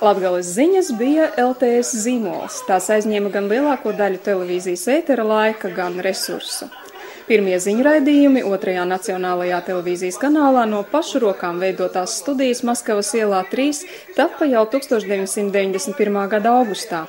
Latgales 0.00 0.48
ziņas 0.56 0.86
bija 0.96 1.26
LTS 1.36 1.98
zīmols. 2.00 2.62
Tās 2.64 2.86
aizņēma 2.94 3.28
gan 3.34 3.50
lielāko 3.52 3.92
daļu 3.92 4.22
televīzijas 4.24 4.86
ētera 4.94 5.26
laika, 5.28 5.68
gan 5.76 5.98
resursu. 6.00 6.70
Pirmie 7.28 7.58
ziņraidījumi 7.60 8.40
otrajā 8.48 8.86
nacionālajā 8.88 9.60
televīzijas 9.68 10.16
kanālā 10.22 10.64
no 10.70 10.80
pašu 10.88 11.20
rokām 11.26 11.60
veidotās 11.60 12.16
studijas 12.22 12.64
Maskavas 12.64 13.12
ielā 13.12 13.44
3 13.52 13.84
tapa 14.16 14.48
jau 14.48 14.64
1991. 14.72 16.20
gada 16.32 16.56
augustā. 16.62 17.04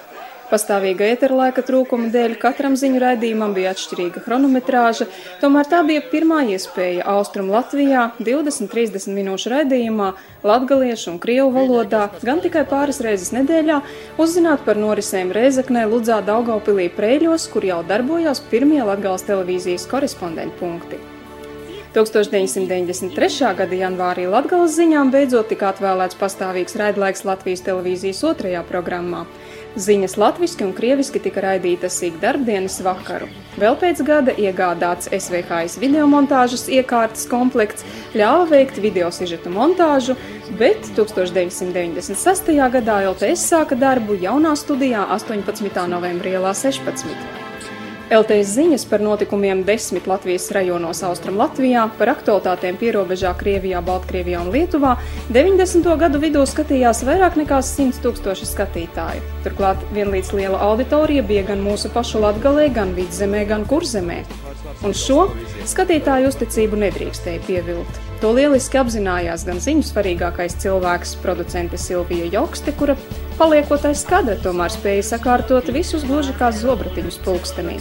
Pastāvīga 0.52 1.06
ēterlaika 1.14 1.64
trūkuma 1.64 2.10
dēļ 2.12 2.34
katram 2.42 2.74
ziņu 2.76 3.00
raidījumam 3.00 3.54
bija 3.56 3.72
atšķirīga 3.72 4.20
chronometrāža, 4.26 5.06
tomēr 5.40 5.70
tā 5.72 5.80
bija 5.88 6.02
pirmā 6.12 6.42
iespēja 6.52 7.06
Austrum 7.14 7.48
Latvijā 7.54 8.10
20-30 8.20 9.16
minūšu 9.16 9.54
raidījumā 9.54 10.10
latgaliešu 10.44 11.14
un 11.14 11.22
krievu 11.24 11.54
valodā 11.56 12.10
gan 12.26 12.44
tikai 12.44 12.66
pāris 12.68 13.00
reizes 13.06 13.32
nedēļā 13.32 13.80
uzzināt 14.20 14.68
par 14.68 14.82
norisēm 14.82 15.32
Reizeknē, 15.38 15.86
Ludzā, 15.88 16.20
Daugaupilī, 16.28 16.90
Prēļos, 17.00 17.48
kur 17.54 17.72
jau 17.72 17.80
darbojās 17.88 18.44
pirmie 18.52 18.84
Latgales 18.84 19.24
televīzijas 19.32 19.88
korespondeņu 19.88 20.60
punkti. 20.60 21.00
1993. 21.96 23.56
gada 23.56 23.76
janvārī 23.76 24.28
Latgales 24.32 24.78
ziņām 24.78 25.10
beidzot 25.12 25.50
tika 25.52 25.74
atvēlēts 25.74 26.16
pastāvīgs 26.20 26.78
raidlaiks 26.80 27.26
Latvijas 27.28 27.66
televīzijas 27.66 28.24
otrajā 28.30 28.62
programmā. 28.68 29.26
Ziņas 29.80 30.18
latviski 30.20 30.66
un 30.66 30.74
krieviski 30.76 31.20
tika 31.24 31.40
raidītas 31.46 32.02
ik 32.04 32.18
darbdienas 32.20 32.82
vakaru. 32.84 33.30
Vēl 33.56 33.78
pēc 33.80 34.02
gada 34.04 34.34
iegādāts 34.36 35.08
SVHS 35.16 35.78
videomontāžas 35.80 36.66
iekārtas 36.68 37.24
komplekts 37.32 37.86
ļāva 38.12 38.50
veikt 38.50 38.82
video 38.84 39.08
sižetu 39.16 39.54
montāžu, 39.54 40.18
bet 40.60 40.92
1996. 40.98 42.52
gadā 42.76 42.98
LTS 43.14 43.48
sāka 43.54 43.80
darbu 43.80 44.20
jaunā 44.20 44.58
studijā 44.60 45.06
18. 45.16 45.88
novembrī 45.88 46.36
ielā 46.36 46.52
16. 46.52 47.51
LTS 48.12 48.50
ziņas 48.58 48.84
par 48.92 49.00
notikumiem 49.00 49.62
desmit 49.64 50.04
Latvijas 50.10 50.50
rajonos 50.52 51.00
Austrum 51.08 51.38
Latvijā, 51.40 51.86
par 51.96 52.10
aktualitātēm 52.12 52.76
pierobežā 52.76 53.32
Krievijā, 53.40 53.80
Baltkrievijā 53.88 54.42
un 54.44 54.50
Lietuvā 54.52 54.98
90. 55.32 55.88
gadu 56.02 56.20
vidū 56.20 56.44
skatījās 56.44 57.06
vairāk 57.08 57.40
nekā 57.40 57.62
100 57.64 58.04
tūkstoši 58.04 58.50
skatītāju. 58.50 59.24
Turklāt 59.46 59.88
vienlīdz 59.96 60.34
liela 60.36 60.60
auditorija 60.68 61.24
bija 61.24 61.46
gan 61.54 61.64
mūsu 61.64 61.88
pašu 61.96 62.20
latgalē, 62.26 62.68
gan 62.76 62.92
vidzemē, 63.00 63.46
gan 63.48 63.64
kurzemē. 63.72 64.20
Un 64.84 64.92
šo 64.92 65.30
skatītāju 65.72 66.34
uzticību 66.34 66.84
nedrīkstēja 66.84 67.48
pievilt. 67.48 68.04
To 68.20 68.36
lieliski 68.36 68.78
apzinājās 68.78 69.48
gan 69.48 69.64
ziņu 69.64 69.88
svarīgākais 69.88 70.60
cilvēks, 70.60 71.16
producente 71.24 71.80
Silvija 71.80 72.28
Jokste, 72.36 72.76
kura 72.76 73.00
paliekot 73.42 73.88
aiz 73.90 74.04
skadra, 74.04 74.36
tomēr 74.38 74.70
spēja 74.70 75.02
sakārtot 75.16 75.72
visus 75.74 76.04
gluži 76.06 76.34
kā 76.38 76.52
zobratiņus 76.54 77.18
pulkstenī. 77.26 77.80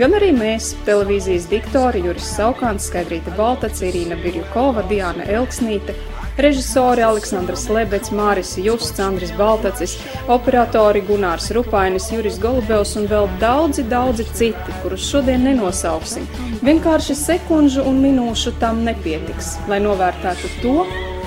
Gan 0.00 0.16
arī 0.16 0.30
mēs, 0.32 0.70
televīzijas 0.86 1.50
diktori 1.50 2.00
Juris 2.06 2.30
Saukāns, 2.32 2.86
Skaidrīta 2.88 3.34
Baltac, 3.36 3.76
Irīna 3.84 4.16
Birjukova, 4.22 4.86
Diana 4.88 5.26
Elksnīte, 5.28 5.92
režisori 6.40 7.04
Aleksandrs 7.04 7.66
Lebets, 7.68 8.08
Māris 8.16 8.54
Justs, 8.56 9.02
Andris 9.04 9.34
Baltacis, 9.36 9.98
operatori 10.32 11.04
Gunārs 11.04 11.50
Rupainis, 11.52 12.08
Juris 12.14 12.40
Golubevs 12.40 12.96
un 12.96 13.10
vēl 13.12 13.28
daudzi, 13.42 13.84
daudzi 13.92 14.24
citi, 14.32 14.80
kurus 14.80 15.04
šodien 15.12 15.44
nenosauksim. 15.44 16.24
Vienkārši 16.64 17.18
sekundžu 17.20 17.84
un 17.84 18.00
minūšu 18.00 18.56
tam 18.64 18.80
nepietiks, 18.88 19.58
lai 19.68 19.82
novērtētu 19.84 20.56
to, 20.64 20.78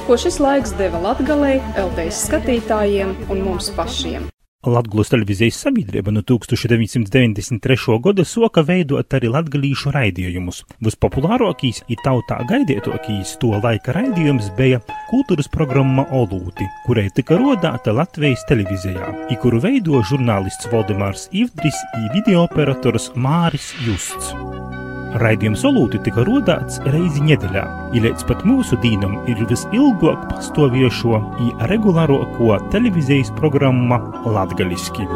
ko 0.05 0.17
šis 0.21 0.39
laiks 0.43 0.75
deva 0.79 1.01
Latgalei, 1.01 1.57
LTS 1.81 2.29
skatītājiem 2.29 3.13
un 3.33 3.43
mums 3.45 3.71
pašiem. 3.75 4.29
Latvijas 4.65 5.11
televīzijas 5.13 5.59
sabiedrība 5.61 6.09
no 6.09 6.23
1993. 6.25 7.99
gada 8.01 8.25
soka 8.25 8.63
veidot 8.65 9.13
arī 9.13 9.29
latgalīšu 9.29 9.93
raidījumus. 9.93 10.63
Vispopulārākīs 10.85 11.83
ir 11.85 12.01
tautā 12.05 12.39
gaidītākīs 12.49 13.35
to 13.41 13.53
laika 13.61 13.93
raidījums 13.93 14.49
bija 14.57 14.81
kultūras 15.11 15.51
programma 15.53 16.07
Olūti, 16.09 16.65
kurai 16.87 17.11
tika 17.13 17.37
rodāta 17.37 17.93
Latvijas 17.93 18.45
televīzijā, 18.49 19.13
i 19.29 19.37
kuru 19.41 19.61
veido 19.61 20.01
žurnālists 20.09 20.71
Valdemārs 20.73 21.29
Ivdris 21.29 21.77
un 21.93 22.09
video 22.17 22.47
operators 22.49 23.11
Māris 23.13 23.73
Justs. 23.85 24.33
Raidījums 25.15 25.61
solūti 25.63 26.01
tika 26.03 26.25
rodāts 26.27 26.81
reizi 26.91 27.21
nedēļā, 27.23 27.61
ja 27.95 28.01
līdz 28.03 28.25
pat 28.27 28.41
mūsu 28.43 28.75
dīnam 28.83 29.13
ir 29.31 29.39
visilgāk 29.47 30.25
pastāvjošo 30.33 31.13
un 31.15 31.61
regulārāko 31.71 32.57
televīzijas 32.73 33.31
programma 33.37 34.01
Latgaliski. 34.27 35.07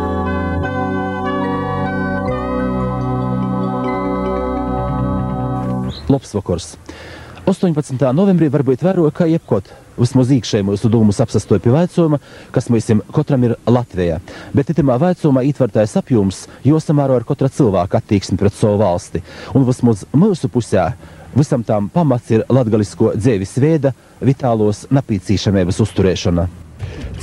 Labs 6.09 6.31
vakars! 6.37 6.71
18. 7.49 7.97
novembrī 8.13 8.45
varbūt 8.53 8.83
vēroja, 8.85 9.09
kā 9.15 9.25
jebkot. 9.25 9.71
Vismaz 9.97 10.29
īkšēji 10.35 10.67
mūsu 10.67 10.89
dūmus 10.91 11.17
apsastoja 11.23 11.61
pie 11.63 11.71
veicojuma, 11.73 12.19
kas 12.53 12.69
mums 12.69 12.89
katram 13.15 13.47
ir 13.47 13.55
Latvijā. 13.65 14.19
Bet 14.53 14.69
itamā 14.69 14.99
veicojumā 15.01 15.41
ietvertais 15.47 15.95
apjoms 15.97 16.43
josamēro 16.67 17.17
ar 17.17 17.25
katra 17.25 17.49
cilvēka 17.49 18.03
attieksmi 18.03 18.37
pret 18.37 18.53
savu 18.53 18.77
valsti. 18.83 19.23
Un 19.57 19.65
vismaz 19.65 20.05
mūsu 20.13 20.51
pusē 20.53 20.91
visam 21.33 21.65
tām 21.65 21.89
pamats 21.89 22.29
ir 22.35 22.45
latgalisko 22.53 23.15
dzēvis 23.17 23.57
veida 23.63 23.95
vitālos 24.21 24.85
napīcīšamības 24.93 25.81
uzturēšana. 25.87 26.45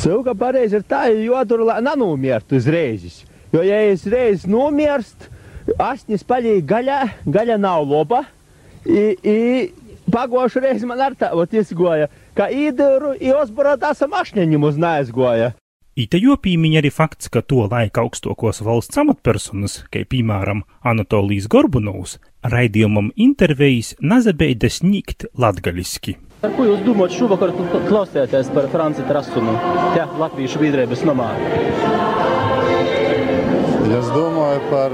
Cilvēka 0.02 0.34
pareizi 0.42 0.80
ir 0.80 0.86
tā, 0.90 1.06
jo 1.22 1.38
tur 1.46 1.62
nenomiertu 1.70 2.58
uzreiz. 2.58 3.22
Jo, 3.54 3.62
ja 3.62 3.78
es 3.92 4.02
reiz 4.10 4.42
nomirst, 4.50 5.30
asnis 5.78 6.26
paliek 6.26 6.66
gaļā, 6.66 7.02
gaļa 7.30 7.62
nav 7.62 7.86
laba. 7.86 8.24
I, 8.86 9.14
i, 9.22 9.38
Pagošu 10.12 10.62
reizi 10.62 10.86
man 10.86 11.00
ar 11.02 11.16
tā, 11.18 11.32
ot 11.34 11.54
izgoja, 11.54 12.08
ka 12.38 12.46
īdēru 12.52 13.16
i 13.18 13.32
osborot 13.34 13.82
esam 13.90 14.14
ašņaņim 14.14 14.66
uz 14.68 14.78
neaizgoja. 14.78 15.54
Ite 15.96 16.18
jopīmiņa 16.20 16.82
arī 16.82 16.90
fakts, 16.92 17.30
ka 17.32 17.40
to 17.40 17.62
laika 17.72 18.02
augstākos 18.04 18.60
valsts 18.60 19.00
amatpersonas, 19.00 19.78
kā 19.88 20.02
piemēram 20.04 20.60
Anatolijas 20.84 21.48
Gorbunovs, 21.48 22.18
raidījumam 22.44 23.08
intervijas 23.16 23.94
nazabēja 24.04 24.68
sniegt 24.70 25.24
latgaliski. 25.40 26.18
Ar 26.44 26.52
ko 26.52 26.66
jūs 26.68 26.82
domājat 26.84 27.16
šovakar 27.16 27.54
klausēties 27.88 28.52
par 28.52 28.68
Franci 28.70 29.06
Trasunu, 29.08 29.56
te 29.96 30.04
Latviešu 30.20 30.60
biedrības 30.60 31.00
nomā? 31.08 31.30
Es 33.96 34.12
domāju 34.12 34.60
par 34.68 34.92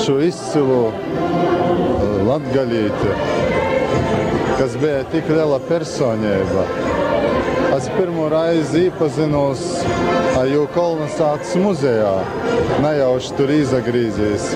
šo 0.00 0.16
izcilu 0.24 0.80
latgalīti, 2.24 3.12
kas 4.58 4.76
bija 4.80 5.02
tik 5.12 5.28
liela 5.30 5.58
personība. 5.68 6.64
Es 7.76 7.86
pirmo 7.94 8.26
reizi 8.32 8.88
iepazinos 8.88 9.60
ar 10.38 10.48
viņu 10.48 10.64
kolonizācijas 10.74 11.54
muzejā, 11.62 12.14
nejauši 12.82 13.36
tur 13.38 13.52
izagrīzījis. 13.54 14.48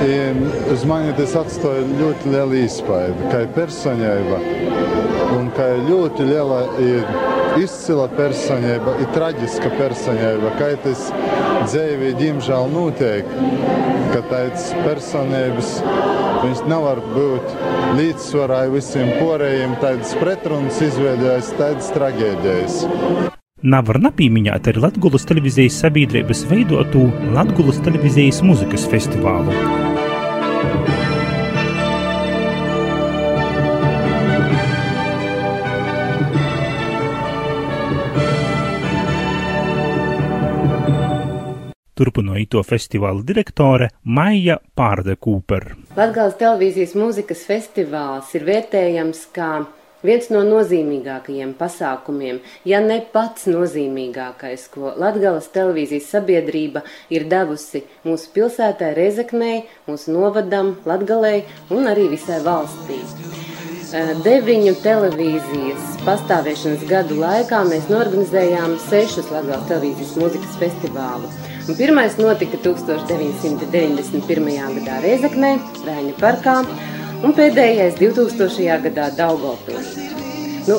Un 0.00 0.40
uz 0.72 0.86
mani 0.88 1.12
tas 1.18 1.36
atstāja 1.36 1.84
ļoti 2.00 2.32
lielu 2.32 2.62
iespaidu, 2.62 3.28
kā 3.30 3.44
personība 3.54 4.40
un 5.36 5.50
kā 5.56 5.68
ļoti 5.86 6.26
liela 6.30 6.62
izcila 7.60 8.08
personība, 8.16 8.96
ir 9.02 9.10
traģiska 9.14 9.72
personība, 9.76 10.54
kā 10.58 10.72
tas 10.84 11.08
dzīvē, 11.66 12.12
diemžēl, 12.20 12.70
notiek, 12.72 13.28
ka 14.14 14.22
tādas 14.30 14.70
personības 14.84 15.74
nevar 16.70 17.02
būt 17.12 17.52
līdzsvarā 17.98 18.62
visiem 18.72 19.12
porējiem, 19.18 19.76
tādas 19.82 20.14
pretrunas 20.20 20.80
izveidojas, 20.84 21.52
tādas 21.58 21.90
traģēdijas. 21.96 22.80
Nevar 23.60 24.00
napīmiņāt 24.00 24.70
arī 24.72 24.86
Latvijas 24.86 25.28
televīzijas 25.28 25.82
sabiedrības 25.84 26.46
veidotu 26.48 27.10
Latvijas 27.36 27.82
televīzijas 27.84 28.40
muzikas 28.46 28.88
festivālu. 28.88 29.79
Turpināja 42.20 42.48
to 42.52 42.60
festivāla 42.60 43.22
direktore 43.24 43.86
Maija 44.04 44.58
Pārde 44.76 45.14
Kūper. 45.16 45.70
Latvijas 45.96 46.34
televīzijas 46.36 46.92
mūzikas 46.92 47.46
festivāls 47.48 48.34
ir 48.36 48.44
vērtējams 48.44 49.22
kā 49.32 49.62
viens 50.04 50.28
no 50.28 50.42
nozīmīgākajiem 50.44 51.54
pasākumiem, 51.56 52.42
ja 52.68 52.82
ne 52.84 52.98
pats 53.14 53.46
nozīmīgākais, 53.48 54.66
ko 54.74 54.92
Latvijas 55.00 55.48
televīzijas 55.54 56.10
sabiedrība 56.12 56.82
ir 57.08 57.24
devusi 57.24 57.86
mūsu 58.04 58.34
pilsētai, 58.36 58.92
Rezeknei, 59.00 59.62
mūsu 59.88 60.12
novadam, 60.12 60.74
Latgalei 60.84 61.46
un 61.72 61.88
arī 61.88 62.10
visai 62.12 62.42
valstī. 62.44 63.00
Deviņu 64.26 64.76
televīzijas 64.84 65.96
pastāvēšanas 66.04 66.84
gadu 66.92 67.16
laikā 67.24 67.64
mēs 67.72 67.88
norganizējām 67.88 68.76
sešus 68.90 69.32
Latvijas 69.32 69.64
televīzijas 69.72 70.18
mūzikas 70.20 70.60
festivālus. 70.60 71.39
Pirmais 71.78 72.16
notika 72.18 72.56
1991. 72.64 74.76
gadā 74.76 74.96
Reizeknē, 75.04 75.50
Rēņa 75.86 76.14
parkā, 76.20 76.56
un 77.24 77.34
pēdējais 77.36 77.98
2000. 78.00 78.78
gadā 78.86 79.06
Daugopilī. 79.18 79.82
Nu, 80.68 80.76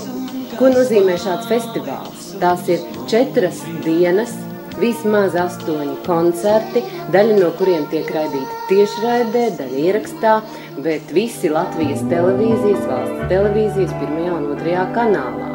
ko 0.58 0.65
nozīmē 0.73 1.15
šāds 1.21 1.45
festivāls? 1.51 2.32
Tās 2.41 2.62
ir 2.73 2.80
četras 3.12 3.58
dienas, 3.86 4.34
vismaz 4.82 5.38
astoņi 5.38 5.97
koncerti, 6.08 6.82
daļa 7.13 7.36
no 7.39 7.49
kuriem 7.60 7.86
tiek 7.93 8.10
raidīta 8.15 8.54
tiešraidē, 8.71 9.45
daļa 9.62 9.77
ierakstā, 9.86 10.34
bet 10.82 11.04
visi 11.15 11.47
Latvijas 11.54 12.04
televīzijas, 12.12 12.84
valsts 12.89 13.32
televīzijas 13.32 13.97
pirmajā 14.01 14.34
un 14.39 14.51
otrajā 14.56 14.86
kanālā. 14.97 15.50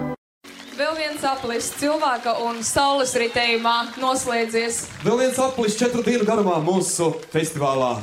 Viens 1.16 1.30
aplis 1.32 1.66
cilvēka 1.80 2.32
un 2.44 2.58
saules 2.60 3.14
ritējumā 3.16 3.94
noslēdzies. 3.96 4.82
Vēl 5.00 5.14
viens 5.22 5.38
aplis 5.40 5.78
četru 5.80 6.02
dienu 6.04 6.26
garumā 6.28 6.58
mūsu 6.60 7.06
festivālā. 7.32 7.94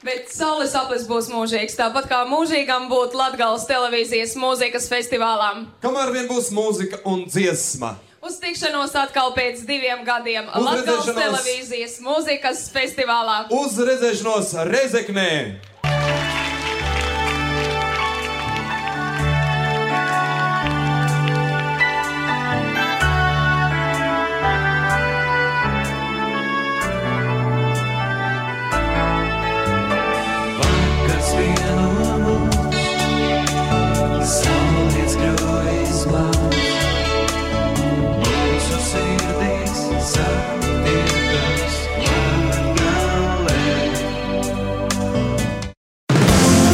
Bet 0.00 0.32
saules 0.32 0.72
aplis 0.72 1.04
būs 1.04 1.28
mūžīgs, 1.28 1.76
tāpat 1.76 2.08
kā 2.08 2.22
mūžīgam 2.30 2.86
būt 2.88 3.12
Latgales 3.20 3.66
televīzijas 3.68 4.32
mūzikas 4.40 4.88
festivālām. 4.88 5.66
Kamēr 5.84 6.14
vien 6.16 6.30
būs 6.30 6.48
mūzika 6.56 7.02
un 7.12 7.26
dziesma. 7.28 7.92
Uz 8.24 8.40
tikšanos 8.40 8.96
atkal 9.02 9.36
pēc 9.36 9.60
diviem 9.68 10.00
gadiem 10.08 10.48
Latgales 10.48 11.12
televīzijas 11.12 12.00
mūzikas 12.08 12.70
festivālā. 12.72 13.42
Uz 13.52 13.76
redzēšanos 13.76 14.56
Rezeknē! 14.72 15.30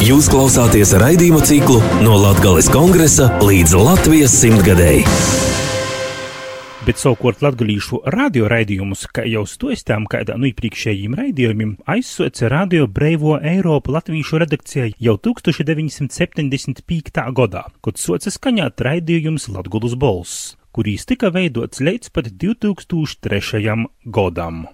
Jūs 0.01 0.31
klausāties 0.33 0.95
raidījuma 0.97 1.43
ciklu 1.45 1.77
no 2.01 2.15
Latvijas 2.17 2.65
kongresa 2.73 3.27
līdz 3.45 3.75
Latvijas 3.77 4.33
simtgadēji. 4.33 5.03
Bet 6.87 6.97
savukārt 6.97 7.43
latgadījušu 7.45 7.99
radioraidījumus, 8.15 9.03
kā 9.13 9.27
jau 9.29 9.43
stostām 9.45 10.07
kādā 10.09 10.39
no 10.41 10.49
iepriekšējiem 10.49 11.13
raidījumiem, 11.19 11.75
aizsoca 11.85 12.49
Radio 12.49 12.89
Brīvo 12.89 13.37
Eiropu 13.37 13.93
latviešu 13.93 14.41
redakcijai 14.41 14.97
jau 14.97 15.21
1975. 15.21 16.81
gadā, 17.37 17.69
kad 17.85 18.01
soca 18.01 18.33
skaņāt 18.33 18.81
raidījums 18.81 19.53
Latgulas 19.53 19.93
Bols, 19.93 20.57
kurīs 20.73 21.05
tika 21.05 21.29
veidots 21.29 21.77
līdz 21.77 22.09
pat 22.09 22.33
2003. 22.41 23.85
gadam. 24.09 24.65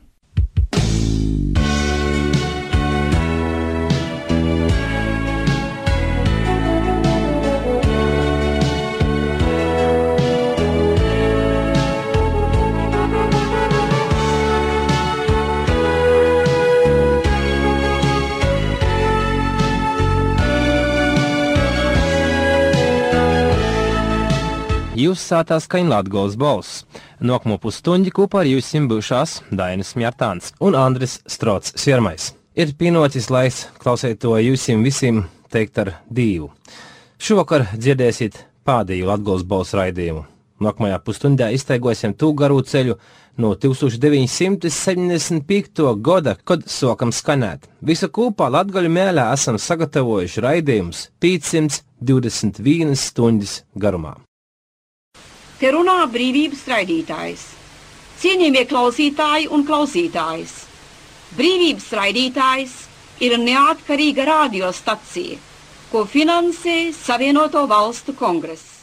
Jūs 24.98 25.22
sātās 25.22 25.68
Kaņlatgals 25.70 26.34
balss. 26.42 26.80
Nokmo 27.22 27.62
pusstuņģi 27.62 28.10
kopā 28.18 28.42
ar 28.42 28.48
jums 28.50 28.74
būšās 28.90 29.46
Dainis 29.54 29.94
Mjārtāns 29.94 30.58
un 30.58 30.74
Andris 30.74 31.22
Strots 31.30 31.78
Siermais. 31.78 32.34
Ir 32.58 32.74
pienocis 32.74 33.30
laiks 33.30 33.70
klausīt 33.78 34.18
to 34.24 34.34
jums 34.42 34.66
visiem 34.82 35.30
teikt 35.54 35.78
ar 35.84 36.02
divu. 36.10 36.50
Šovakar 37.22 37.78
dzirdēsiet 37.78 38.42
pēdējo 38.66 39.06
Latgals 39.12 39.46
balss 39.46 39.78
raidījumu. 39.78 40.26
Nākamajā 40.66 40.98
pusstundā 41.06 41.54
iztaigosim 41.54 42.18
tū 42.18 42.34
garu 42.34 42.66
ceļu 42.66 42.98
no 43.38 43.54
1975. 43.54 45.94
gada, 46.02 46.42
kad 46.42 46.66
sākam 46.66 47.14
skanēt. 47.14 47.70
Visu 47.86 48.10
kopā 48.10 48.50
Latgaļu 48.50 48.90
mēlē 48.90 49.30
esam 49.38 49.62
sagatavojuši 49.62 50.42
raidījumus 50.42 51.14
521 51.22 52.98
stundas 52.98 53.62
garumā. 53.78 54.27
Te 55.58 55.72
runā 55.74 56.04
brīvības 56.13 56.67
raidītājs. 56.70 57.43
Cienījamie 58.22 58.65
klausītāji 58.70 59.48
un 59.54 59.63
klausītājas! 59.65 60.54
Brīvības 61.38 61.88
raidītājs 61.98 62.74
ir 63.26 63.38
neatkarīga 63.41 64.26
radiostacija, 64.30 65.38
ko 65.91 66.06
finansē 66.10 66.93
Savienoto 66.93 67.65
Valstu 67.70 68.13
kongress. 68.17 68.78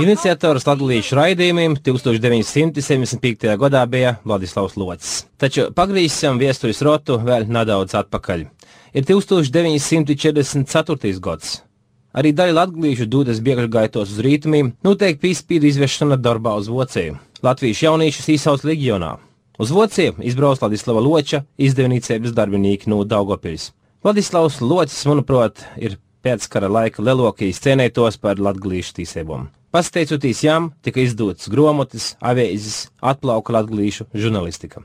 Iniciators 0.00 0.64
Latvijas 0.64 1.10
raidījumiem 1.18 1.74
1975. 1.84 3.56
gadā 3.60 3.82
bija 3.90 4.14
Vladislavs 4.24 4.76
Locis. 4.80 5.26
Taču 5.36 5.66
pagrīzsim 5.76 6.38
viesturis 6.40 6.80
rotu 6.86 7.18
vēl 7.20 7.44
nedaudz 7.50 7.94
atpakaļ. 8.00 8.46
Ir 8.94 9.04
1944. 9.10 11.20
gads. 11.20 11.71
Arī 12.12 12.34
daļa 12.36 12.56
latviešu 12.58 13.06
dodas 13.08 13.40
bēgļgaitos 13.40 14.10
uz 14.12 14.18
rītumiem, 14.24 14.74
noteikti 14.84 15.22
pīspīdu 15.28 15.70
izvešana 15.70 16.18
darbā 16.20 16.58
uz 16.60 16.68
vocēju. 16.68 17.16
Latvijas 17.42 17.80
jauniešus 17.86 18.28
īsauc 18.34 18.66
leģionā. 18.68 19.14
Uz 19.62 19.72
vociem 19.72 20.20
izbrauc 20.20 20.60
Vladislava 20.60 21.00
Loča 21.00 21.42
izdevniecības 21.56 22.34
darbinieki 22.36 22.92
no 22.92 23.00
Daugopils. 23.08 23.70
Vladislavs 24.04 24.60
Locis, 24.60 25.06
manuprāt, 25.08 25.64
ir 25.80 25.96
pēckara 26.22 26.68
laika 26.68 27.02
lielākais 27.04 27.60
cienētos 27.64 28.20
par 28.20 28.40
latgalīšu 28.42 28.96
tīsībām. 29.00 29.48
Pasteicoties 29.72 30.42
jām, 30.44 30.72
tika 30.84 31.00
izdotas 31.00 31.48
grāmatas, 31.48 32.10
avēzes, 32.20 32.90
atplauka 33.00 33.54
latgalīšu 33.56 34.10
žurnālistika. 34.12 34.84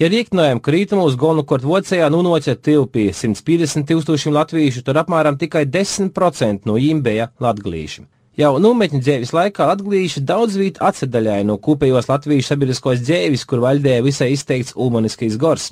Ja 0.00 0.08
rīknojam 0.10 0.58
krītumu 0.64 1.04
uz 1.06 1.14
galvenukort 1.18 1.62
vocējā 1.62 2.08
nunoķa 2.10 2.56
tilpī 2.58 3.10
150 3.14 3.86
tūkstošiem 3.90 4.34
latviešu, 4.34 4.82
tad 4.86 4.98
apmēram 5.04 5.38
tikai 5.38 5.64
10% 5.70 6.66
no 6.66 6.74
viņiem 6.78 7.02
bija 7.04 7.28
latgalīši. 7.44 8.06
Jau 8.34 8.56
nometņu 8.58 8.98
dzīves 8.98 9.30
laikā 9.36 9.68
latgalīši 9.70 10.24
daudz 10.26 10.56
vīt 10.58 10.80
atsedaļāja 10.82 11.46
no 11.46 11.60
kopējos 11.62 12.10
latviešu 12.10 12.50
sabiedriskos 12.50 13.04
dzīves, 13.06 13.46
kur 13.46 13.62
valdēja 13.62 14.02
visai 14.02 14.32
izteikts 14.34 14.74
ulmaniskais 14.74 15.38
gors. 15.38 15.70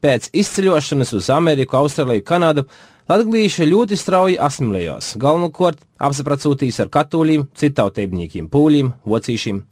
Pēc 0.00 0.30
izceļošanas 0.32 1.12
uz 1.18 1.28
Ameriku, 1.34 1.76
Austrāliju, 1.76 2.24
Kanādu 2.24 2.64
Latvieši 3.08 3.64
ļoti 3.64 3.96
strauji 3.96 4.34
asimilējās, 4.36 5.14
galvenokārt 5.16 5.78
apsapracūtīs 5.96 6.76
ar 6.84 6.90
katoļiem, 6.92 7.46
citautībniekiem, 7.56 8.50
pūļiem, 8.52 8.90
vocīšiem. 9.08 9.62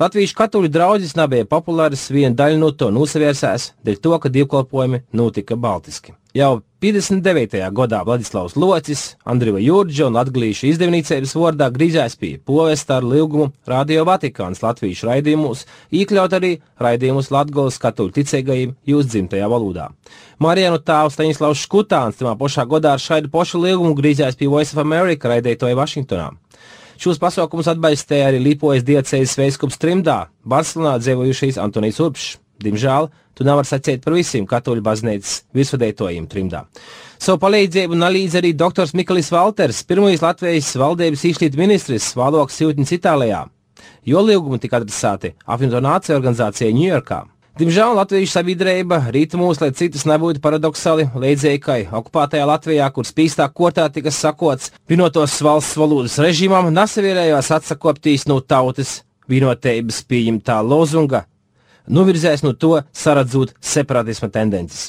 Latviešu 0.00 0.32
katoļu 0.32 0.70
draugs 0.72 1.10
nebija 1.12 1.44
populārs, 1.44 2.06
viena 2.08 2.32
daļa 2.32 2.56
no 2.56 2.70
to 2.72 2.86
nosavērsās, 2.88 3.74
dēļ 3.84 3.98
to, 4.00 4.14
ka 4.22 4.30
dievkalpojumi 4.32 5.02
notika 5.12 5.58
baltiski. 5.60 6.14
Jau 6.32 6.62
59. 6.80 7.60
gadā 7.76 7.98
Vladislavs 8.06 8.54
Locis, 8.56 9.02
Andriva 9.28 9.60
Jurģa 9.60 10.06
un 10.08 10.16
Latvijas 10.16 10.62
izdevniecības 10.70 11.36
vārdā 11.36 11.68
griežās 11.74 12.16
pie 12.16 12.38
povesta 12.38 12.96
ar 12.96 13.04
ilgumu 13.04 13.50
Radio 13.68 14.06
Vatikāns 14.08 14.64
Latvijas 14.64 15.04
raidījumus, 15.04 15.66
iekļaut 15.92 16.38
arī 16.38 16.54
raidījumus 16.80 17.28
Latgolas 17.34 17.76
katoļu 17.82 18.16
ticīgajiem 18.22 18.76
jūs 18.88 19.10
dzimtajā 19.12 19.52
valodā. 19.52 19.90
Marijanu 20.40 20.80
tāvs 20.80 21.18
Staņislavs 21.18 21.66
Škutāns 21.66 22.16
tamā 22.16 22.38
pašā 22.40 22.64
gadā 22.70 22.96
ar 22.96 23.04
šādu 23.04 23.28
pašu 23.28 23.60
ilgumu 23.66 23.92
griežās 23.98 24.40
pie 24.40 24.48
Voice 24.48 24.72
of 24.72 24.80
America 24.80 25.28
raidītoja 25.28 25.76
Vašingtonā. 25.76 26.30
Šos 27.00 27.16
pasaukumus 27.16 27.68
atbalstīja 27.70 28.26
arī 28.28 28.42
Līpojas 28.44 28.82
diecējas 28.84 29.38
veiskums 29.40 29.78
trimdā, 29.80 30.26
Barcelonā 30.44 30.98
dzīvojušais 31.00 31.56
Antonijs 31.62 32.00
Urbšs. 32.04 32.34
Diemžēl 32.60 33.06
tu 33.32 33.46
nevari 33.48 33.64
sacīt 33.64 34.02
par 34.04 34.18
visiem 34.18 34.44
katoļu 34.44 34.84
baznīcas 34.84 35.38
virsvadētojiem 35.56 36.26
trimdā. 36.28 36.66
Savu 37.16 37.40
palīdzību 37.40 37.96
nalīdz 37.96 38.36
arī 38.42 38.52
doktors 38.52 38.92
Mikalis 38.92 39.32
Valters, 39.32 39.80
pirmais 39.88 40.20
Latvijas 40.20 40.68
valdības 40.76 41.24
īšļīt 41.30 41.56
ministrs 41.56 42.12
Valoks 42.20 42.60
Jūtņas 42.60 42.92
Itālijā. 42.98 43.46
Jo 44.04 44.20
līgumi 44.20 44.60
tika 44.60 44.82
adresēti 44.82 45.32
apvienoto 45.48 45.80
nāciju 45.86 46.20
organizācijai 46.20 46.76
Ņujorkā. 46.76 47.22
Diemžēl 47.60 47.90
Latvijas 47.92 48.32
sabiedrība 48.32 49.02
rītumos, 49.12 49.58
lai 49.60 49.68
citas 49.76 50.06
nebūtu 50.08 50.40
paradoxāli, 50.40 51.04
līdzīgai 51.12 51.90
okupētajā 51.98 52.46
Latvijā, 52.48 52.86
kur 52.88 53.04
spīstā 53.04 53.44
kortā 53.52 53.84
tika 53.92 54.08
sakots 54.08 54.70
vienotos 54.88 55.34
valsts 55.44 55.76
valodas 55.76 56.16
režīmam, 56.24 56.70
nesavierējās 56.72 57.50
atsakoptīs 57.58 58.24
no 58.32 58.38
tautas 58.40 59.02
vienotības 59.28 60.00
pieņemtā 60.08 60.56
lozunga 60.64 61.26
novirzējis 61.84 62.46
no 62.46 62.54
to, 62.56 62.78
saradzot 62.96 63.52
separātisma 63.60 64.30
tendences. 64.32 64.88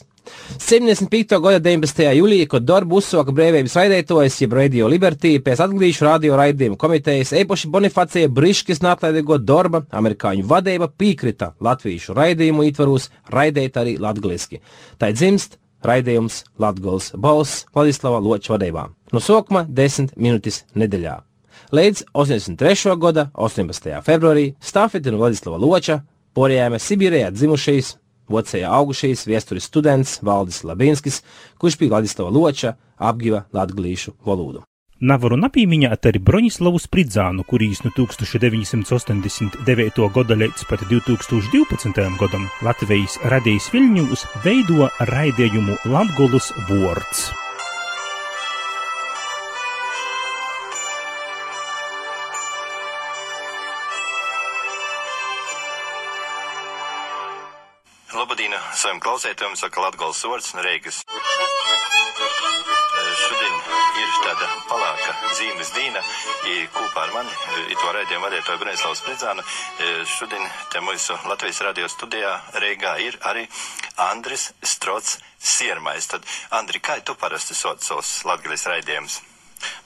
75. 0.62 1.40
gada 1.42 1.60
19. 1.60 2.04
jūlijā, 2.18 2.48
kad 2.52 2.66
darbu 2.68 3.00
uzsāka 3.00 3.34
brīvības 3.36 3.76
raidītājs, 3.80 4.38
jeb 4.44 4.54
Radio 4.56 4.90
Liberty, 4.92 5.34
pēc 5.44 5.64
atgriežu 5.66 6.06
radio 6.06 6.38
raidījuma 6.40 6.78
komitejas 6.80 7.34
īpaši 7.42 7.72
Bonifācija 7.74 8.30
Briškis 8.30 8.84
nāklēdīgo 8.86 9.40
darba 9.42 9.84
amerikāņu 9.90 10.46
vadība 10.48 10.92
piekrita 10.92 11.54
latviešu 11.60 12.16
raidījumu 12.18 12.68
ietvaros 12.68 13.10
raidīt 13.34 13.80
arī 13.82 13.98
latgliski. 14.02 14.62
Tā 15.02 15.12
dzimst 15.16 15.58
raidījums 15.86 16.44
Latgals 16.62 17.12
balss 17.18 17.66
Vladislava 17.74 18.22
Loča 18.22 18.56
vadībā. 18.56 18.88
No 19.12 19.20
sākuma 19.20 19.66
10 19.68 20.16
minūtes 20.16 20.64
nedēļā. 20.78 21.18
Līdz 21.72 22.06
83. 22.14 22.96
gada 23.00 23.30
18. 23.34 23.92
februārī 24.06 24.52
Stafeti 24.60 25.10
un 25.12 25.20
Vladislava 25.22 25.60
Loča 25.62 26.02
Porjēme 26.36 26.80
Sibīrijā 26.80 27.32
dzimušais, 27.36 27.96
vocējā 28.30 28.70
augušais 28.70 29.26
viesturis 29.28 29.70
students 29.70 30.20
Valdis 30.22 30.64
Labinskis, 30.68 31.22
kurš 31.58 31.80
bija 31.82 31.98
Ladislava 31.98 32.34
Loča, 32.34 32.76
apgiva 32.98 33.46
latgalīšu 33.56 34.18
valodu. 34.26 34.66
Navaru 35.02 35.34
napīmiņāt 35.42 36.06
arī 36.12 36.20
Broņislavu 36.22 36.78
Spridzānu, 36.78 37.42
kurīs 37.50 37.82
no 37.82 37.90
1989. 37.98 40.06
gada 40.14 40.38
līdz 40.38 40.70
pat 40.70 40.86
2012. 40.94 42.06
gadam 42.22 42.46
Latvijas 42.62 43.18
radījis 43.34 43.74
Viļņūs 43.74 44.30
veido 44.46 44.94
raidījumu 45.10 45.82
Latgolus 45.90 46.54
Vords. 46.70 47.32
Labdien, 58.92 59.00
saviem 59.00 59.00
klausētājiem 59.00 59.56
saka 59.56 59.82
Latgals 59.82 60.18
Sorts 60.20 60.54
no 60.54 60.62
Reigas. 60.62 61.06
Šodien 63.16 63.56
ir 64.02 64.10
tāda 64.26 64.50
palāka 64.68 65.16
zīmes 65.38 65.72
dīna, 65.72 66.02
i 66.52 66.68
kopā 66.74 67.06
ar 67.06 67.14
mani, 67.14 67.32
i 67.72 67.76
to 67.76 67.88
raidījumu 67.96 68.28
vadītāju 68.28 68.60
Brenislavas 68.60 69.02
Pridzānu. 69.06 69.44
Šodien 70.18 70.44
te 70.74 70.84
mūsu 70.84 71.16
Latvijas 71.24 71.62
radio 71.64 71.88
studijā 71.88 72.36
Reigā 72.60 72.98
ir 73.00 73.18
arī 73.24 73.48
Andris 73.96 74.52
Strots 74.62 75.22
Siermais. 75.40 76.08
Tad, 76.12 76.28
Andri, 76.52 76.84
kā 76.84 77.00
tu 77.00 77.16
parasti 77.16 77.56
sauc 77.56 77.80
savus 77.80 78.26
latgaļas 78.28 78.68
raidījumus? 78.76 79.22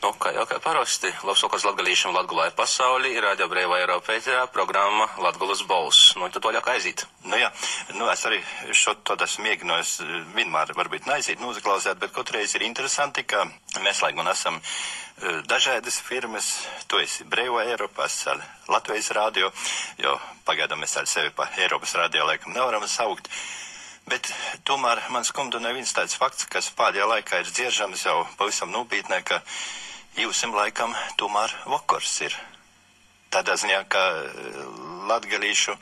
Nu, 0.03 0.11
kā 0.21 0.31
jau 0.35 0.45
kā 0.49 0.59
parasti, 0.63 1.09
labs 1.27 1.43
vakars 1.45 1.65
latgalīšiem 1.67 2.15
Latgulē 2.15 2.49
pasaulī, 2.57 3.13
Radio 3.23 3.47
Brīvā 3.51 3.79
Eiropā 3.83 4.17
ēterā 4.19 4.45
programma 4.53 5.07
Latgulas 5.23 5.63
Bols. 5.67 6.01
Nu, 6.19 6.29
tad 6.33 6.45
to 6.45 6.51
ļāk 6.55 6.69
aiziet. 6.75 7.05
Nu 7.25 7.39
jā, 7.39 7.49
nu 7.97 8.09
es 8.11 8.25
arī 8.29 8.41
šo 8.75 8.95
to 9.03 9.17
esmu 9.25 9.47
mēģinājis 9.47 9.95
vienmēr 10.35 10.75
varbūt 10.77 11.09
neaiziet, 11.09 11.41
noklausīt, 11.41 11.97
bet 12.01 12.13
kotreiz 12.15 12.53
ir 12.55 12.67
interesanti, 12.67 13.25
ka 13.25 13.47
mēs 13.81 14.03
laikam 14.05 14.29
esam 14.31 14.61
uh, 14.61 15.41
dažādas 15.49 15.99
firmas, 16.03 16.67
tu 16.87 16.99
esi 16.99 17.25
Brīvā 17.25 17.65
Eiropā, 17.71 18.07
ar 18.31 18.41
Latvijas 18.69 19.11
radio, 19.15 19.51
jo 19.97 20.17
pagaidām 20.45 20.81
mēs 20.83 20.97
ar 20.99 21.07
sevi 21.09 21.31
pa 21.35 21.47
Eiropas 21.57 21.95
radio 21.95 22.25
laikam 22.27 22.53
nevaram 22.53 22.87
saukt. 22.87 23.29
Bet 24.05 24.29
tomēr 24.67 25.01
man 25.09 25.25
skumdina 25.25 25.71
viens 25.73 25.93
tāds 25.97 26.17
fakts, 26.19 26.45
kas 26.45 26.69
pēdējā 26.77 27.07
laikā 27.09 27.41
ir 27.41 27.49
dzieržams 27.49 28.05
jau 28.05 28.19
pavisam 28.37 28.69
nopietnē, 28.73 29.23
ka 29.25 29.39
jūsim 30.21 30.53
laikam 30.53 30.93
tomēr 31.17 31.53
vakars 31.65 32.19
ir. 32.27 32.35
Tādā 33.33 33.57
ziņā, 33.57 33.81
ka 33.89 34.03
latgalīšu 35.09 35.73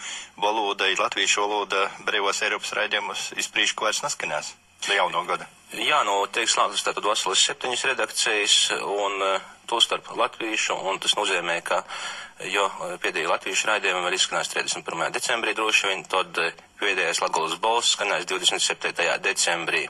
valoda, 0.42 0.88
latviešu 1.00 1.44
valoda 1.44 1.90
brīvos 2.08 2.40
Eiropas 2.48 2.72
raidījumus 2.80 3.34
izprīšku 3.44 3.86
vairs 3.86 4.02
neskanās. 4.06 4.54
Jauno 4.88 5.24
gada. 5.28 5.48
Jā, 5.74 6.02
nu, 6.08 6.18
tiek 6.32 6.50
slēgtas 6.50 6.84
tātad 6.84 7.06
veselas 7.08 7.44
septiņas 7.48 7.86
redakcijas, 7.92 8.56
un 8.84 9.20
to 9.20 9.53
starp 9.84 10.12
latviešu, 10.18 10.78
un 10.90 11.00
tas 11.04 11.16
nozīmē, 11.20 11.60
ka, 11.66 11.82
jo 12.52 12.68
pēdējie 13.04 13.32
latviešu 13.32 13.72
raidījumi 13.72 14.06
vēl 14.06 14.20
izskanēs 14.20 14.54
31. 14.54 15.10
decembrī 15.16 15.56
droši 15.58 15.92
vien, 15.92 16.06
tad 16.06 16.40
pēdējais 16.82 17.24
Latgulas 17.24 17.60
balss 17.64 17.98
skanēs 17.98 18.30
27. 18.30 19.20
decembrī. 19.24 19.88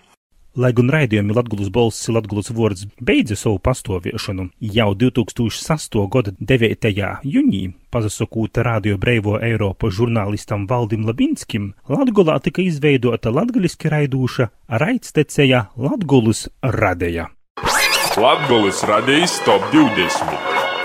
Lai 0.53 0.69
gan 0.77 0.91
raidījumi 0.93 1.33
Latvijas 1.33 1.71
balss 1.73 2.09
Latvijas 2.13 2.51
vārds 2.53 2.83
beidza 3.01 3.33
savu 3.33 3.57
pastāvēšanu 3.65 4.43
jau 4.75 4.91
2008. 4.93 6.03
gada 6.13 6.33
9. 6.37 6.91
jūnijā, 7.25 7.71
pazasakūta 7.89 8.61
Radio 8.67 8.99
Breivo 9.01 9.39
Eiropa 9.41 9.89
žurnālistam 9.89 10.67
Valdim 10.69 11.07
Labinskim, 11.09 11.71
Latgolā 11.89 12.37
tika 12.45 12.61
izveidota 12.61 13.33
latgaliski 13.33 13.89
raidūša 13.89 14.51
raidsteceja 14.69 15.71
Latgulas 15.73 16.45
radeja. 16.61 17.31
Latgulas 18.13 18.83
radījis 18.85 19.39
top 19.41 19.63
20. 19.73 20.33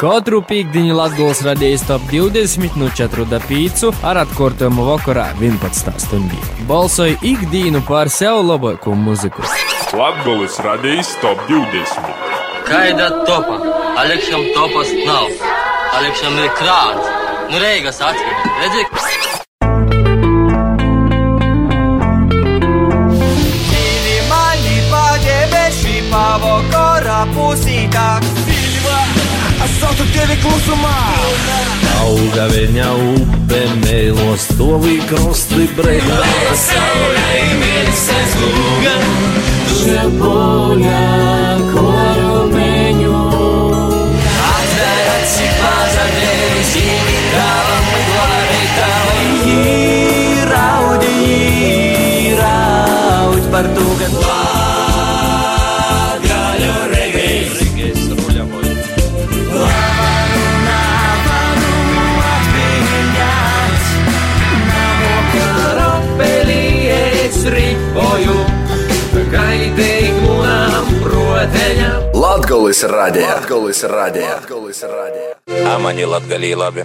Katru 0.00 0.38
piekdienu 0.48 0.94
Latvijas 0.96 1.42
radījis 1.44 1.82
top 1.84 2.06
20 2.08 2.78
no 2.80 2.86
4,5 2.96 3.90
ar 4.08 4.22
atkārtojumu 4.22 4.86
vakarā 4.86 5.26
11. 5.36 5.92
stundī. 6.00 6.38
Balsoja 6.70 7.18
ikdienu 7.20 7.82
par 7.88 8.08
sev 8.08 8.40
labāko 8.48 8.94
muziku. 8.96 9.44
Latvijas 9.92 10.56
radījis 10.64 11.10
top 11.20 11.42
20. 11.50 12.08
Kaida 12.70 13.10
topa? 13.28 13.58
Alekšam 14.04 14.48
topas 14.56 14.94
nav. 15.02 15.28
Alekšam 16.00 16.40
ir 16.40 16.48
krāts. 16.62 17.12
Nu 17.52 17.60
reigas 17.60 18.00
atver. 18.00 18.48
Redzi? 18.62 19.37
Pavokora 27.28 27.34
pusītāk. 27.34 28.22
Saucu 29.78 30.04
tevi 30.12 30.36
klusumā! 30.42 30.94
Auga 32.00 32.46
viņa 32.50 32.88
upe, 33.12 33.60
mēlos 33.82 34.46
stovī 34.48 34.96
krosti 35.06 35.68
brega. 35.76 36.18
Pasaulē 36.48 37.42
mirses 37.60 38.32
lūga, 38.40 38.94
Šepoļa 39.78 41.02
koru 41.72 42.38
meņu. 42.54 43.20
atvēra 44.48 45.18
cik 45.34 45.52
maza 45.62 46.04
devis, 46.16 46.72
īvi 46.82 47.18
tālam, 47.34 47.86
glābi 48.08 48.62
tālam. 48.78 49.28
Īraudi, 49.58 51.12
īraud 52.24 53.44
par 53.52 53.66
to, 53.76 53.86
ka 54.00 54.08
Gaļu 54.08 54.27
Latgolis 72.58 72.84
radija. 72.84 73.34
Latgolis 73.34 73.84
radija. 73.84 74.34
Latgolis 74.34 74.82
radija. 74.82 75.74
Amani 75.74 76.02
latgalī 76.04 76.56
labi. 76.58 76.82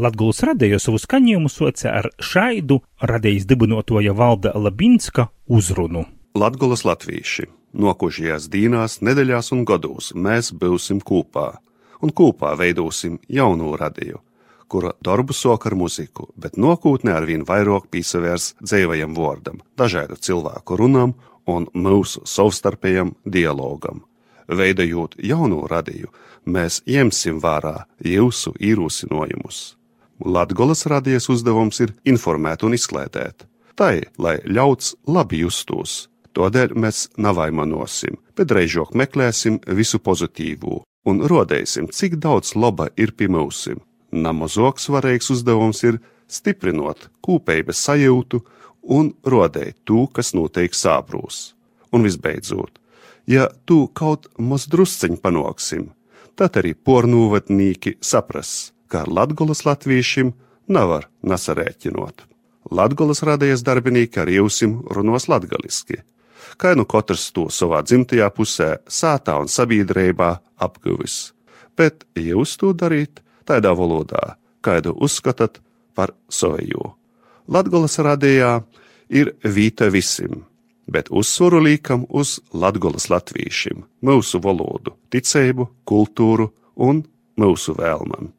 Latgulas 0.00 0.38
radējo 0.48 0.78
savu 0.80 0.96
skaņojumu 1.02 1.50
soca 1.52 1.90
ar 1.98 2.08
šaidu 2.24 2.78
radējas 3.10 3.44
dibinotoja 3.44 4.14
valda 4.16 4.54
Labinska 4.56 5.26
uzrunu. 5.44 6.06
Latgulas 6.40 6.86
latvīši, 6.88 7.44
nokušajās 7.84 8.46
dīnās, 8.54 9.02
nedēļās 9.04 9.52
un 9.52 9.66
gados 9.68 10.14
mēs 10.16 10.48
būsim 10.56 11.04
kopā, 11.04 11.50
un 12.00 12.14
kopā 12.22 12.54
veidosim 12.56 13.20
jaunu 13.28 13.74
radiju, 13.76 14.22
kura 14.72 14.94
darbu 15.04 15.36
sok 15.36 15.68
ar 15.68 15.76
muziku, 15.84 16.30
bet 16.32 16.56
nākotnē 16.56 17.12
ar 17.18 17.28
vien 17.28 17.44
vairāk 17.44 17.92
piesavērs 17.92 18.54
dzīvajam 18.64 19.12
vārdam, 19.20 19.60
dažādu 19.76 20.16
cilvēku 20.16 20.80
runām 20.80 21.12
un 21.44 21.68
mūsu 21.76 22.24
savstarpējam 22.24 23.12
dialogam. 23.28 24.06
Veidojot 24.48 25.16
jaunu 25.22 25.64
radiju, 25.70 26.10
mēs 26.44 26.82
ņemsim 26.86 27.40
vērā 27.40 27.84
jūsu 28.04 28.54
ierosinājumus. 28.60 29.76
Latvijas 30.24 30.86
radijas 30.86 31.28
uzdevums 31.28 31.80
ir 31.80 31.94
informēt 32.04 32.62
un 32.64 32.76
izklētēt. 32.76 33.46
Tai, 33.74 34.04
lai 34.18 34.36
ļauts 34.46 34.94
labi 35.10 35.40
justos, 35.42 36.08
tādēļ 36.36 36.76
mēs 36.78 37.08
navaimanosim, 37.18 38.20
bet 38.36 38.52
reizāk 38.54 38.94
meklēsim 38.94 39.58
visu 39.66 39.98
pozitīvo 39.98 40.84
un 41.04 41.24
rodēsim, 41.28 41.88
cik 41.90 42.20
daudz 42.22 42.54
laba 42.54 42.88
ir 42.96 43.12
pie 43.18 43.28
mūsim. 43.28 43.82
Namazok 44.14 44.78
svarīgs 44.78 45.32
uzdevums 45.34 45.82
ir 45.82 45.98
stiprinot 46.30 47.08
kopības 47.24 47.82
sajūtu 47.88 48.40
un 48.94 49.12
rodēt 49.26 49.80
to, 49.84 50.06
kas 50.06 50.34
notiek 50.38 50.74
sābrūs. 50.76 51.54
Un 51.94 52.06
visbeidzot, 52.06 52.78
ja 53.26 53.48
tu 53.64 53.86
kaut 53.94 54.28
maz 54.38 54.66
drusciņ 54.70 55.18
panāksim, 55.22 55.88
tad 56.38 56.58
arī 56.60 56.74
pornūvatnīki 56.74 57.98
sapras, 58.04 58.72
ka 58.88 59.04
ar 59.04 59.10
latgulas 59.10 59.64
latviešiem 59.66 60.32
nevar 60.68 61.08
nasarēķinot. 61.22 62.24
Latgulas 62.72 63.22
radījies 63.26 63.64
darbinieki 63.64 64.20
ar 64.22 64.30
jūsim 64.32 64.78
runos 64.96 65.28
latgaliski, 65.28 66.00
kā 66.56 66.72
nu 66.78 66.86
katrs 66.88 67.28
to 67.36 67.48
savā 67.52 67.82
dzimtajā 67.84 68.30
pusē, 68.32 68.70
sātā 68.88 69.36
un 69.40 69.50
sabiedrībā 69.52 70.30
apguvis, 70.56 71.34
bet 71.76 72.06
jūs 72.16 72.56
to 72.60 72.72
darīt 72.72 73.20
tādā 73.44 73.74
valodā, 73.76 74.36
kādu 74.64 74.94
uzskatāt 74.96 75.60
par 75.94 76.14
savējo. 76.32 76.94
Latgulas 77.48 77.98
radījā 78.00 78.56
ir 79.12 79.34
vīta 79.44 79.90
visiem, 79.92 80.46
bet 80.86 81.10
uzsvaru 81.10 81.62
liekam 81.64 82.04
uz 82.08 82.38
latgulas 82.52 83.08
latviešiem, 83.10 83.84
mūsu 84.04 84.40
valodu, 84.44 84.94
ticību, 85.12 85.68
kultūru 85.88 86.50
un 86.76 87.04
mūsu 87.40 87.76
vēlmam. 87.78 88.32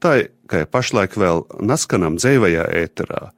Tā, 0.00 0.30
kā 0.48 0.64
pašlaik 0.64 1.16
vēl 1.20 1.44
naskanam 1.60 2.16
dzīvajā 2.20 2.64
ēterā, 2.84 3.30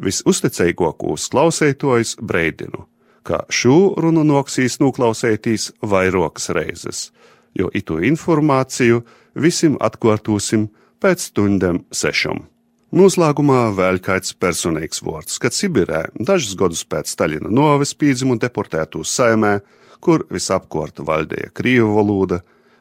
visuzticīgākos 0.00 1.28
klausētojus 1.32 2.16
breidinu, 2.20 2.86
ka 3.24 3.44
šo 3.52 3.94
runu 4.00 4.24
noksīs 4.28 4.78
noklausētīs 4.80 5.70
vairākas 5.80 6.50
reizes, 6.56 7.08
jo 7.56 7.70
itu 7.74 8.00
informāciju 8.04 9.02
visiem 9.34 9.76
atkārtosim 9.80 10.68
pēc 11.00 11.30
stundām 11.30 11.84
sešam. 11.92 12.46
Noslēgumā 12.90 13.68
vēl 13.78 14.00
kāds 14.02 14.32
personīgs 14.34 14.98
vārds, 15.06 15.36
kad 15.38 15.54
Sibirē 15.54 16.08
dažus 16.18 16.56
gadus 16.58 16.80
pēc 16.82 17.12
Staļina 17.12 17.46
noves 17.46 17.92
pīdzimu 17.94 18.34
deportētu 18.42 19.04
uz 19.04 19.12
saimē, 19.14 19.60
kur 20.02 20.24
visapkārt 20.26 20.98
valdīja 21.06 21.52
krievu 21.54 21.92
valoda, 22.00 22.40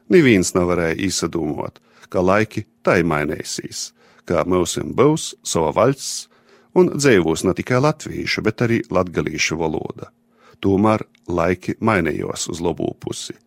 neviens 0.10 0.56
nevarēja 0.56 0.98
īsadūmot, 1.06 1.78
ka 2.10 2.24
laiki 2.26 2.64
tai 2.82 3.04
mainīsīs, 3.06 3.92
ka 4.26 4.48
mūsim 4.50 4.96
būs 4.98 5.36
sava 5.46 5.76
valsts 5.78 6.26
un 6.74 6.90
dzīvos 6.96 7.46
ne 7.46 7.54
tikai 7.60 7.78
latviešu, 7.86 8.42
bet 8.42 8.64
arī 8.66 8.80
latgalīšu 8.90 9.60
valoda. 9.62 10.10
Tomēr 10.58 11.04
laiki 11.30 11.76
mainījos 11.86 12.48
uz 12.50 12.64
labo 12.66 12.96
pusi. 12.98 13.38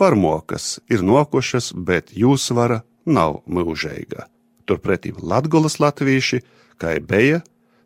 Varmokas 0.00 0.78
ir 0.88 1.04
nokošas, 1.04 1.74
bet 1.76 2.16
jūs 2.16 2.48
vara 2.56 2.80
nav 3.04 3.42
mūžīga. 3.44 4.30
Turpretī 4.66 5.14
latgolas 5.22 5.78
latvieši, 5.82 6.42
kā 6.80 6.96
bija, 7.00 7.42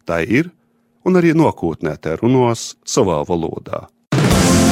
tā 0.09 0.23
ir, 0.25 0.51
un 1.05 1.21
arī 1.21 1.33
nākotnē 1.37 1.97
te 2.01 2.17
runos 2.21 2.75
savā 2.89 3.21
valodā. 3.29 3.87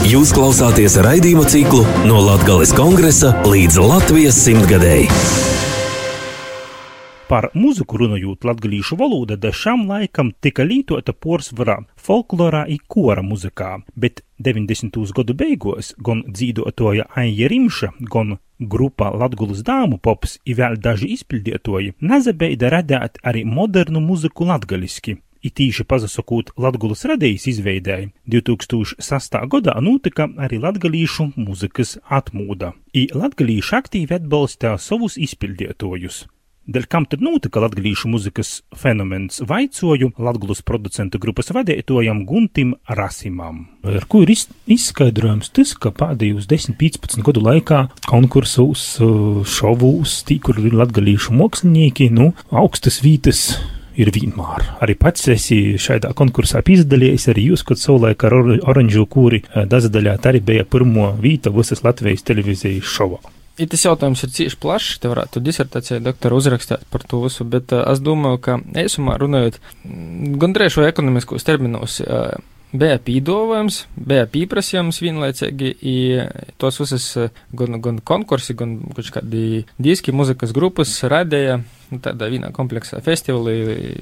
Jūs 0.09 0.31
klausāties 0.33 0.97
raidījuma 1.05 1.45
ciklu 1.51 1.83
no 2.09 2.23
Latvijas 2.25 2.73
kongresa 2.77 3.35
līdz 3.45 3.77
Latvijas 3.83 4.39
simtgadēji. 4.47 5.09
Par 7.29 7.51
mūziku 7.53 7.99
runājot 8.01 8.47
latviešu 8.49 8.97
valoda 8.97 9.37
dažām 9.37 9.83
laikam 9.91 10.31
tika 10.41 10.65
lietota 10.65 11.13
porcelāna, 11.13 11.85
folklorā 12.01 12.63
un 12.73 12.79
kora 12.89 13.21
muzikā, 13.21 13.83
bet 13.93 14.23
90. 14.41 14.97
gadu 15.13 15.37
beigās 15.37 15.93
gan 16.01 16.23
dzīvotoja 16.25 17.11
Aija 17.21 17.51
Rimša, 17.53 17.91
gan 18.09 18.39
grupa 18.59 19.11
Latvijas 19.11 19.63
dāmu 19.67 19.99
pops 20.03 20.39
un 20.45 20.59
vēl 20.59 20.77
daži 20.83 21.13
izpildītoji 21.15 21.95
nezabeida 22.01 22.71
radīt 22.75 23.21
arī 23.23 23.45
modernu 23.45 24.01
muziku 24.01 24.49
latgaliski. 24.49 25.19
It 25.43 25.61
īši 25.63 25.85
pazasakot 25.87 26.51
Latvijas 26.59 27.05
radijas 27.07 27.47
izveidēji, 27.47 28.11
2006. 28.27 29.37
gadā 29.53 29.77
notika 29.81 30.27
arī 30.45 30.59
latgalīšu 30.59 31.29
muzikas 31.37 31.99
atmūda, 32.11 32.73
i 32.93 33.07
latgalīši 33.15 33.77
aktīvi 33.79 34.19
atbalstīja 34.19 34.75
savus 34.83 35.15
izpildītojus. 35.17 36.25
Dēļ 36.69 36.85
kam 36.93 37.07
tad 37.09 37.23
notika 37.25 37.63
latgalīšu 37.65 38.11
muzikas 38.13 38.49
fenomens, 38.77 39.39
vaicoju 39.41 40.11
Latvijas 40.21 40.61
producentu 40.69 41.17
grupas 41.23 41.49
vadītājam 41.57 42.27
Guntim 42.29 42.75
Rasimam. 42.93 43.63
Ar 43.89 44.05
ko 44.05 44.21
ir 44.27 44.35
iz, 44.35 44.43
izskaidrojams 44.69 45.49
tas, 45.57 45.73
ka 45.73 45.95
pēdējos 45.97 46.45
10-15 46.51 47.25
gadu 47.25 47.41
laikā 47.47 47.79
konkursos, 48.05 48.83
šovūs, 49.49 50.19
tī, 50.29 50.37
kur 50.45 50.61
ir 50.61 50.77
latgalīšu 50.77 51.33
mākslinieki, 51.41 52.11
nu, 52.13 52.35
augstas 52.53 53.01
vītas 53.01 53.47
ir 53.97 54.13
vienmēr. 54.13 54.69
Arī 54.85 54.99
pats 55.01 55.25
esi 55.33 55.81
šajā 55.81 56.13
konkursā 56.21 56.61
piedalījies, 56.69 57.31
arī 57.33 57.49
jūs, 57.49 57.65
kad 57.65 57.81
savulaik 57.81 58.29
ar 58.29 58.37
or 58.43 58.53
oranžu 58.75 59.09
kūri 59.09 59.41
dazadaļāt 59.73 60.29
arī 60.29 60.45
bija 60.53 60.69
pirmo 60.69 61.15
vīta 61.17 61.49
visas 61.55 61.81
Latvijas 61.87 62.29
televīzijas 62.29 62.93
šovā. 62.93 63.25
Ja 63.59 63.67
tas 63.67 63.83
jautājums 63.83 64.23
ir 64.23 64.35
cieši 64.35 64.59
plašs, 64.63 65.01
te 65.03 65.11
varētu 65.11 65.43
disertācijā 65.43 65.99
doktora 66.03 66.37
uzrakstīt 66.39 66.85
par 66.93 67.03
to 67.11 67.25
visu, 67.25 67.47
bet 67.49 67.75
uh, 67.75 67.83
es 67.91 68.03
domāju, 68.05 68.39
ka 68.45 68.61
eisumā 68.79 69.17
runājot 69.19 69.59
gan 70.39 70.55
drēšo 70.55 70.87
ekonomiskos 70.87 71.47
terminos, 71.49 71.99
uh, 72.05 72.37
bija 72.73 72.99
pīdolojums, 73.03 73.81
bija 73.97 74.29
pieprasījums 74.31 75.01
vienlaicīgi, 75.03 75.73
i 75.83 75.97
tos 76.61 76.81
visas 76.83 77.09
gan, 77.57 77.81
gan 77.85 77.99
konkursi, 78.05 78.57
gan 78.59 78.79
kādi 78.95 79.65
diski, 79.81 80.13
muzikas 80.13 80.53
grupas 80.57 80.93
radīja 81.09 81.63
tādā 82.05 82.29
vienā 82.33 82.51
kompleksā 82.55 83.01
festivālī. 83.05 83.57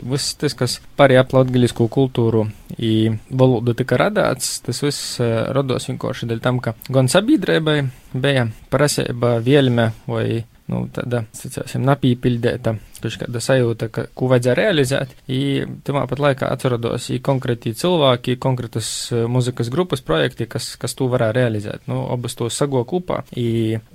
Viss 0.07 0.35
tas, 0.41 0.57
kas 0.59 0.79
pārēj 0.99 1.21
ap 1.23 1.37
latgaļisku 1.37 1.89
kultūru 1.93 2.47
i 2.83 3.11
valodu 3.31 3.77
tika 3.79 3.99
radāts, 4.01 4.59
tas 4.67 4.83
viss 4.85 5.21
rados 5.57 5.89
vienkārši 5.91 6.29
dēļ 6.31 6.43
tam, 6.45 6.61
ka 6.65 6.75
gan 6.93 7.11
sabiedrībai 7.13 7.79
bija 8.17 8.49
prasība 8.73 9.37
vielme 9.45 9.91
vai 10.11 10.27
nu, 10.73 10.87
tāda, 10.95 11.23
sacāsim, 11.37 11.85
napīpildēta, 11.87 12.75
kāda 13.03 13.43
sajūta, 13.43 13.89
ka, 13.93 14.07
ko 14.17 14.31
vajadzēja 14.33 14.57
realizēt, 14.59 15.15
i 15.33 15.65
tamā 15.87 16.07
pat 16.11 16.23
laikā 16.23 16.51
atrodos 16.53 17.11
i 17.15 17.21
konkrēti 17.25 17.75
cilvēki, 17.77 18.39
konkrētas 18.43 18.91
muzikas 19.31 19.71
grupas 19.73 20.05
projekti, 20.05 20.49
kas, 20.51 20.75
kas 20.81 20.97
to 20.99 21.11
varēja 21.13 21.37
realizēt. 21.37 21.87
Nu, 21.91 22.05
abas 22.13 22.37
to 22.39 22.51
sago 22.53 22.85
kopā, 22.89 23.23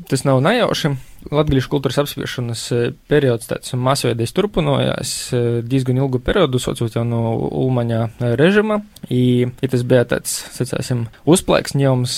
tas 0.09 0.27
nav 0.27 0.43
nejauši. 0.45 0.95
Latvijas 1.29 1.67
kultūras 1.69 1.99
apspiešanas 2.01 2.63
periods 3.11 3.45
tāds 3.45 3.75
masveidais 3.77 4.33
turpinājās 4.33 5.11
diezgan 5.69 5.99
ilgu 6.01 6.17
periodu, 6.23 6.57
saucot 6.57 6.97
jau 6.97 7.03
no 7.05 7.35
Ulmaņa 7.61 8.33
režima, 8.39 8.79
i, 9.05 9.45
i 9.45 9.69
tas 9.69 9.85
bija 9.85 10.07
tāds, 10.15 10.33
sacāsim, 10.55 11.05
uzplaiksņojums, 11.29 12.17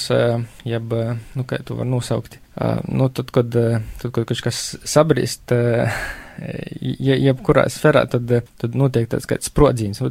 jeb, 0.71 0.95
nu, 1.35 1.47
kā 1.49 1.59
tu 1.67 1.75
var 1.81 1.89
nosaukt, 1.89 2.39
nu, 2.87 3.11
tad, 3.11 3.35
kad, 3.35 3.51
tad, 3.51 4.07
kad 4.07 4.23
kaut 4.23 4.43
kas 4.47 4.63
sabrīst, 4.87 5.51
uh, 5.51 6.22
ja, 6.39 7.15
jebkurā 7.17 7.65
sferā, 7.71 8.03
tad, 8.09 8.31
tad 8.61 8.77
notiek 8.77 9.09
tāds 9.11 9.27
kāds 9.29 9.49
sprodziņš. 9.51 10.01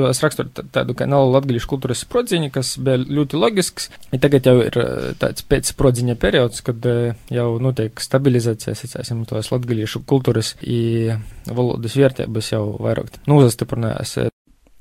Es 0.00 0.22
raksturu 0.24 0.66
tādu 0.74 0.96
kā 0.98 1.06
nav 1.10 1.28
latgaļušu 1.32 1.70
kultūras 1.70 2.02
sprodziņu, 2.06 2.50
kas 2.54 2.74
bija 2.82 3.00
ļoti 3.02 3.40
loģisks. 3.40 3.88
Ja 4.14 4.20
tagad 4.22 4.48
jau 4.48 4.56
ir 4.64 4.78
tāds 5.22 5.46
pēc 5.46 5.72
sprodziņa 5.72 6.18
periods, 6.22 6.64
kad 6.66 6.86
jau 7.32 7.48
notiek 7.62 8.02
stabilizācija, 8.02 8.76
sacēsim, 8.78 9.24
tos 9.30 9.52
latgaļušu 9.54 10.04
kultūras 10.08 10.54
i 10.62 11.12
valodas 11.48 11.98
vērtības 11.98 12.54
jau 12.54 12.64
vairāk 12.82 13.22
uzastiprinājās. 13.26 14.18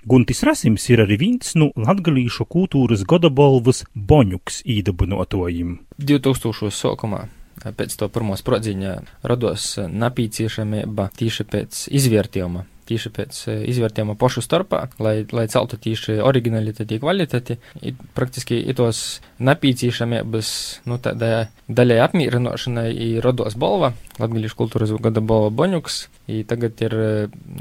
Guntis 0.02 0.42
Rasims 0.42 0.88
ir 0.90 1.04
arī 1.04 1.20
viens 1.22 1.52
no 1.54 1.68
nu 1.76 1.86
latgalīšu 1.86 2.48
kultūras 2.50 3.04
godabalvas 3.06 3.84
boņuks 3.94 4.64
īdabinotojiem. 4.66 5.78
2000. 6.02 6.74
sākumā 6.74 7.28
pēc 7.64 7.96
to 8.00 8.10
pirmo 8.14 8.38
sprodziņa 8.40 8.98
rados 9.28 9.74
napīciešamība 9.86 11.10
tīši 11.18 11.48
pēc 11.52 11.88
izvērtījuma 12.02 12.68
tieši 12.92 13.12
pēc 13.16 13.40
izvērtējuma 13.72 14.18
pašu 14.20 14.44
starpā, 14.44 14.84
lai, 15.02 15.22
lai 15.32 15.48
celtu 15.52 15.80
tieši 15.82 16.20
originalitāti, 16.26 17.00
kvalitāti. 17.02 17.58
I, 17.80 17.94
praktiski 18.18 18.60
tos 18.78 19.22
napīcīšamības, 19.44 20.52
nu, 20.90 21.00
tādā 21.04 21.32
daļai 21.72 22.00
apmierinošanai 22.08 22.90
ir 22.92 23.26
rodos 23.26 23.58
balva, 23.60 23.94
Latgalīšu 24.22 24.58
kultūras 24.60 24.92
gada 25.02 25.24
balva 25.24 25.50
Boņuks. 25.56 26.02
I 26.32 26.44
tagad 26.48 26.82
ir, 26.86 26.98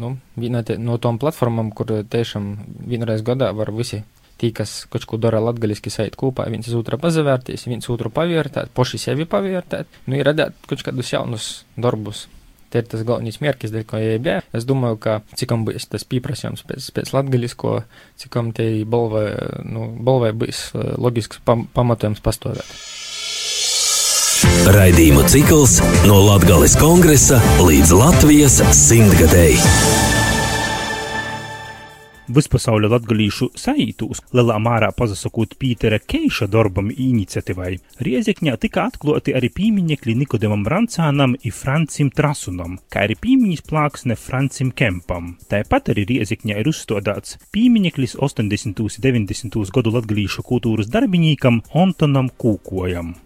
nu, 0.01 0.16
viena 0.40 0.64
no 0.82 0.98
tom 1.01 1.20
platformām, 1.22 1.70
kur 1.76 1.92
tiešām 2.11 2.51
vienreiz 2.90 3.24
gadā 3.26 3.53
var 3.57 3.72
visi 3.76 4.03
tie, 4.41 4.51
kas 4.57 4.84
kaut 4.91 5.07
ko 5.09 5.20
dara 5.20 5.41
latgaliski, 5.45 5.93
sait 5.93 6.16
kopā, 6.18 6.49
viens 6.53 6.68
otru 6.76 6.99
pazavērtīs, 7.01 7.68
viens 7.68 7.88
otru 7.93 8.12
pavērtēt, 8.14 8.72
paši 8.76 9.01
sevi 9.05 9.28
pavērtēt, 9.30 10.03
nu, 10.09 10.18
ir 10.18 10.28
radīt 10.30 10.68
kaut 10.70 10.84
kādus 10.86 11.12
jaunus 11.14 11.51
darbus. 11.76 12.26
Te 12.70 12.78
ir 12.78 12.86
tas 12.86 13.03
galvenais 13.03 13.41
mērķis, 13.43 13.72
dēļ 13.74 13.84
ko 13.91 13.99
EIB. 13.99 14.28
Es 14.55 14.62
domāju, 14.62 15.01
ka 15.03 15.16
cikam 15.34 15.64
būs 15.66 15.88
tas 15.91 16.07
pieprasījums 16.07 16.62
pēc, 16.68 16.86
pēc 16.95 17.11
latgaļisko, 17.16 17.72
cikam 18.22 18.53
te 18.55 18.68
balvai, 18.86 19.26
nu, 19.66 19.88
balvai 19.99 20.30
būs 20.45 20.68
loģisks 20.78 21.43
pam 21.43 21.66
pamatojums 21.74 22.22
pastāvēt. 22.22 22.70
Raidījumu 24.70 25.26
cikls 25.28 25.80
no 26.07 26.22
Latgales 26.30 26.78
kongresa 26.80 27.43
līdz 27.61 27.93
Latvijas 27.99 28.62
simtgadēji. 28.86 30.20
Vispasauļa 32.31 32.93
latgalīšu 32.93 33.49
saītūs, 33.59 34.20
lielā 34.37 34.55
mārā 34.62 34.93
pazasakot 34.95 35.57
Pītera 35.59 35.99
Keiša 35.99 36.47
darbam 36.53 36.93
iniciatīvai, 36.93 37.72
Riezekņā 38.07 38.55
tika 38.62 38.85
atklāti 38.87 39.35
arī 39.35 39.51
pīmiņekļi 39.57 40.14
Nikodemam 40.20 40.62
Rancānam 40.70 41.35
i 41.43 41.51
Francim 41.51 42.12
Trasunam, 42.14 42.76
kā 42.93 43.09
arī 43.09 43.16
pīmiņas 43.24 43.64
plāksne 43.66 44.18
Francim 44.18 44.70
Kempam. 44.70 45.33
Tāpat 45.51 45.91
arī 45.95 46.05
Riezekņā 46.12 46.61
ir 46.61 46.70
uzstādāts 46.70 47.41
pīmiņeklis 47.57 48.14
80. 48.28 48.85
un 48.85 49.09
90. 49.09 49.59
gadu 49.74 49.97
latgalīšu 49.97 50.47
kultūras 50.47 50.93
darbinīkam 50.93 51.64
Antonam 51.74 52.31
Kūkojam. 52.31 53.16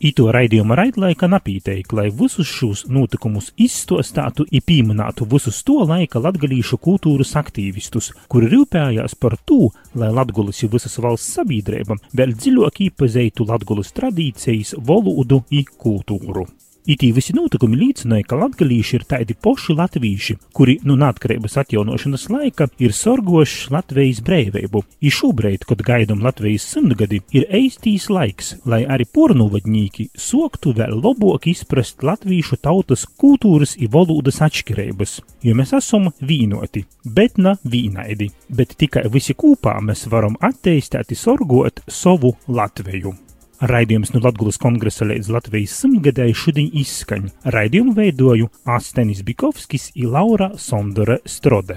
Ito 0.00 0.30
raidījuma 0.32 0.78
raidlaika 0.78 1.28
napīteik, 1.28 1.90
lai 1.92 2.06
visus 2.08 2.48
šos 2.48 2.86
notikumus 2.88 3.50
izstostātu 3.60 4.46
i 4.48 4.62
pīmanātu 4.64 5.26
visus 5.28 5.58
to 5.68 5.76
laika 5.84 6.22
latgalīšu 6.24 6.78
kultūras 6.80 7.34
aktīvistus, 7.36 8.08
kuri 8.32 8.48
rūpējās 8.54 9.18
par 9.20 9.36
to, 9.44 9.68
lai 10.00 10.08
Latgulis 10.16 10.62
i 10.64 10.70
visas 10.72 10.96
valsts 11.04 11.36
sabiedrība 11.36 11.98
vēl 12.16 12.32
dziļāk 12.32 12.80
īpazeitu 12.86 13.44
Latgulis 13.52 13.92
tradīcijas, 13.92 14.72
valodu 14.80 15.42
i 15.52 15.66
kultūru. 15.68 16.48
Itī 16.90 17.12
visi 17.14 17.30
notikumi 17.36 17.76
liecināja, 17.78 18.24
ka 18.26 18.36
latgalīši 18.40 18.96
ir 18.96 19.04
tādi 19.06 19.36
poši 19.38 19.76
latvīši, 19.78 20.34
kuri 20.56 20.74
no 20.82 20.96
nu, 20.96 21.04
neatkarības 21.04 21.54
atjaunošanas 21.62 22.24
laika 22.32 22.66
ir 22.82 22.94
sorgoši 22.96 23.70
Latvijas 23.70 24.18
brīvību. 24.26 24.82
I 25.06 25.12
šobrīd, 25.14 25.68
kad 25.70 25.84
gaidām 25.86 26.24
Latvijas 26.26 26.66
simtgadi, 26.72 27.20
ir 27.36 27.46
eistīs 27.60 28.08
laiks, 28.10 28.56
lai 28.66 28.82
arī 28.90 29.06
pornuvadņīki 29.06 30.08
soktu 30.18 30.74
vēl 30.80 30.98
labāk 30.98 31.46
izprast 31.54 32.02
latvīšu 32.02 32.58
tautas 32.58 33.06
kultūras 33.06 33.76
i 33.78 33.86
valodas 33.86 34.42
atšķirības, 34.48 35.16
jo 35.46 35.56
mēs 35.62 35.76
esam 35.78 36.10
vīnoti, 36.18 36.88
bet 37.06 37.38
ne 37.38 37.54
vīnaidi, 37.62 38.32
bet 38.50 38.74
tikai 38.82 39.06
visi 39.14 39.38
kopā 39.38 39.78
mēs 39.78 40.08
varam 40.10 40.34
attīstīt, 40.42 41.14
sorgot 41.14 41.84
savu 41.86 42.34
Latviju. 42.50 43.29
Raidījums 43.60 44.14
no 44.14 44.22
Latvijas 44.24 44.56
kongresa 44.56 45.04
līdz 45.04 45.26
Latvijas 45.34 45.74
simtgadēji 45.82 46.36
šodien 46.42 46.70
izskaņ. 46.80 47.26
Raidījumu 47.52 47.92
veidoju 47.98 48.48
Astenis 48.64 49.20
Bikovskis 49.26 49.90
un 50.00 50.06
Laura 50.08 50.54
Sondore 50.56 51.18
Strode. 51.28 51.76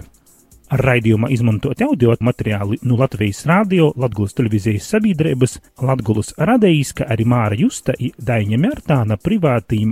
Raidījumā 0.80 1.28
izmantot 1.36 1.84
audio 1.84 2.16
materiāli 2.24 2.80
no 2.88 2.96
Latvijas 3.02 3.44
Rādio, 3.50 3.92
Latvijas 4.00 4.40
televīzijas 4.40 4.88
sabiedrības, 4.96 5.60
Latvijas 5.84 6.32
radījis, 6.40 6.96
kā 7.02 7.12
arī 7.12 7.28
Māra 7.28 7.60
Justa 7.60 7.98
un 8.00 8.14
Daņa 8.16 8.64
Mērtāna 8.64 9.20
privātīm 9.20 9.92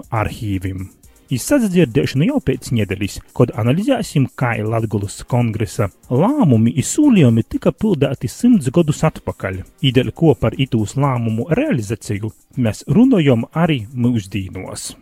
arhīvim. 1.31 1.37
Izsadzirdēšana 1.41 2.27
jau 2.27 2.39
pēc 2.43 2.71
nedēļas, 2.71 3.19
kad 3.33 3.51
analizēsim, 3.55 4.29
kā 4.35 4.57
Latvijas 4.63 5.23
kongresa 5.27 5.89
lēmumi 6.09 6.73
un 6.75 6.83
sūlījumi 6.83 7.43
tika 7.47 7.71
pildīti 7.71 8.27
simts 8.27 8.69
gadus 8.69 9.03
atpakaļ. 9.03 9.63
Ideja, 9.81 10.11
ko 10.11 10.35
par 10.35 10.53
itūs 10.53 10.95
lēmumu 10.95 11.47
realizāciju 11.49 12.31
mēs 12.57 12.83
runājam 12.87 13.45
arī 13.53 13.87
mūsdienos. 13.93 14.95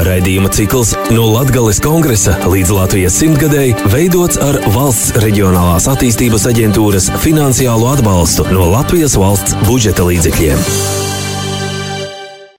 Raidījuma 0.00 0.48
cikls 0.48 0.94
no 1.12 1.26
Latvijas 1.34 1.80
kongresa 1.84 2.38
līdz 2.48 2.70
Latvijas 2.72 3.18
simtgadēji 3.20 3.74
veidots 3.92 4.40
ar 4.40 4.56
valsts 4.72 5.12
reģionālās 5.20 5.90
attīstības 5.92 6.48
aģentūras 6.48 7.10
finansiālo 7.20 7.90
atbalstu 7.92 8.48
no 8.54 8.70
Latvijas 8.72 9.18
valsts 9.20 9.58
budžeta 9.68 10.08
līdzekļiem. 10.08 11.09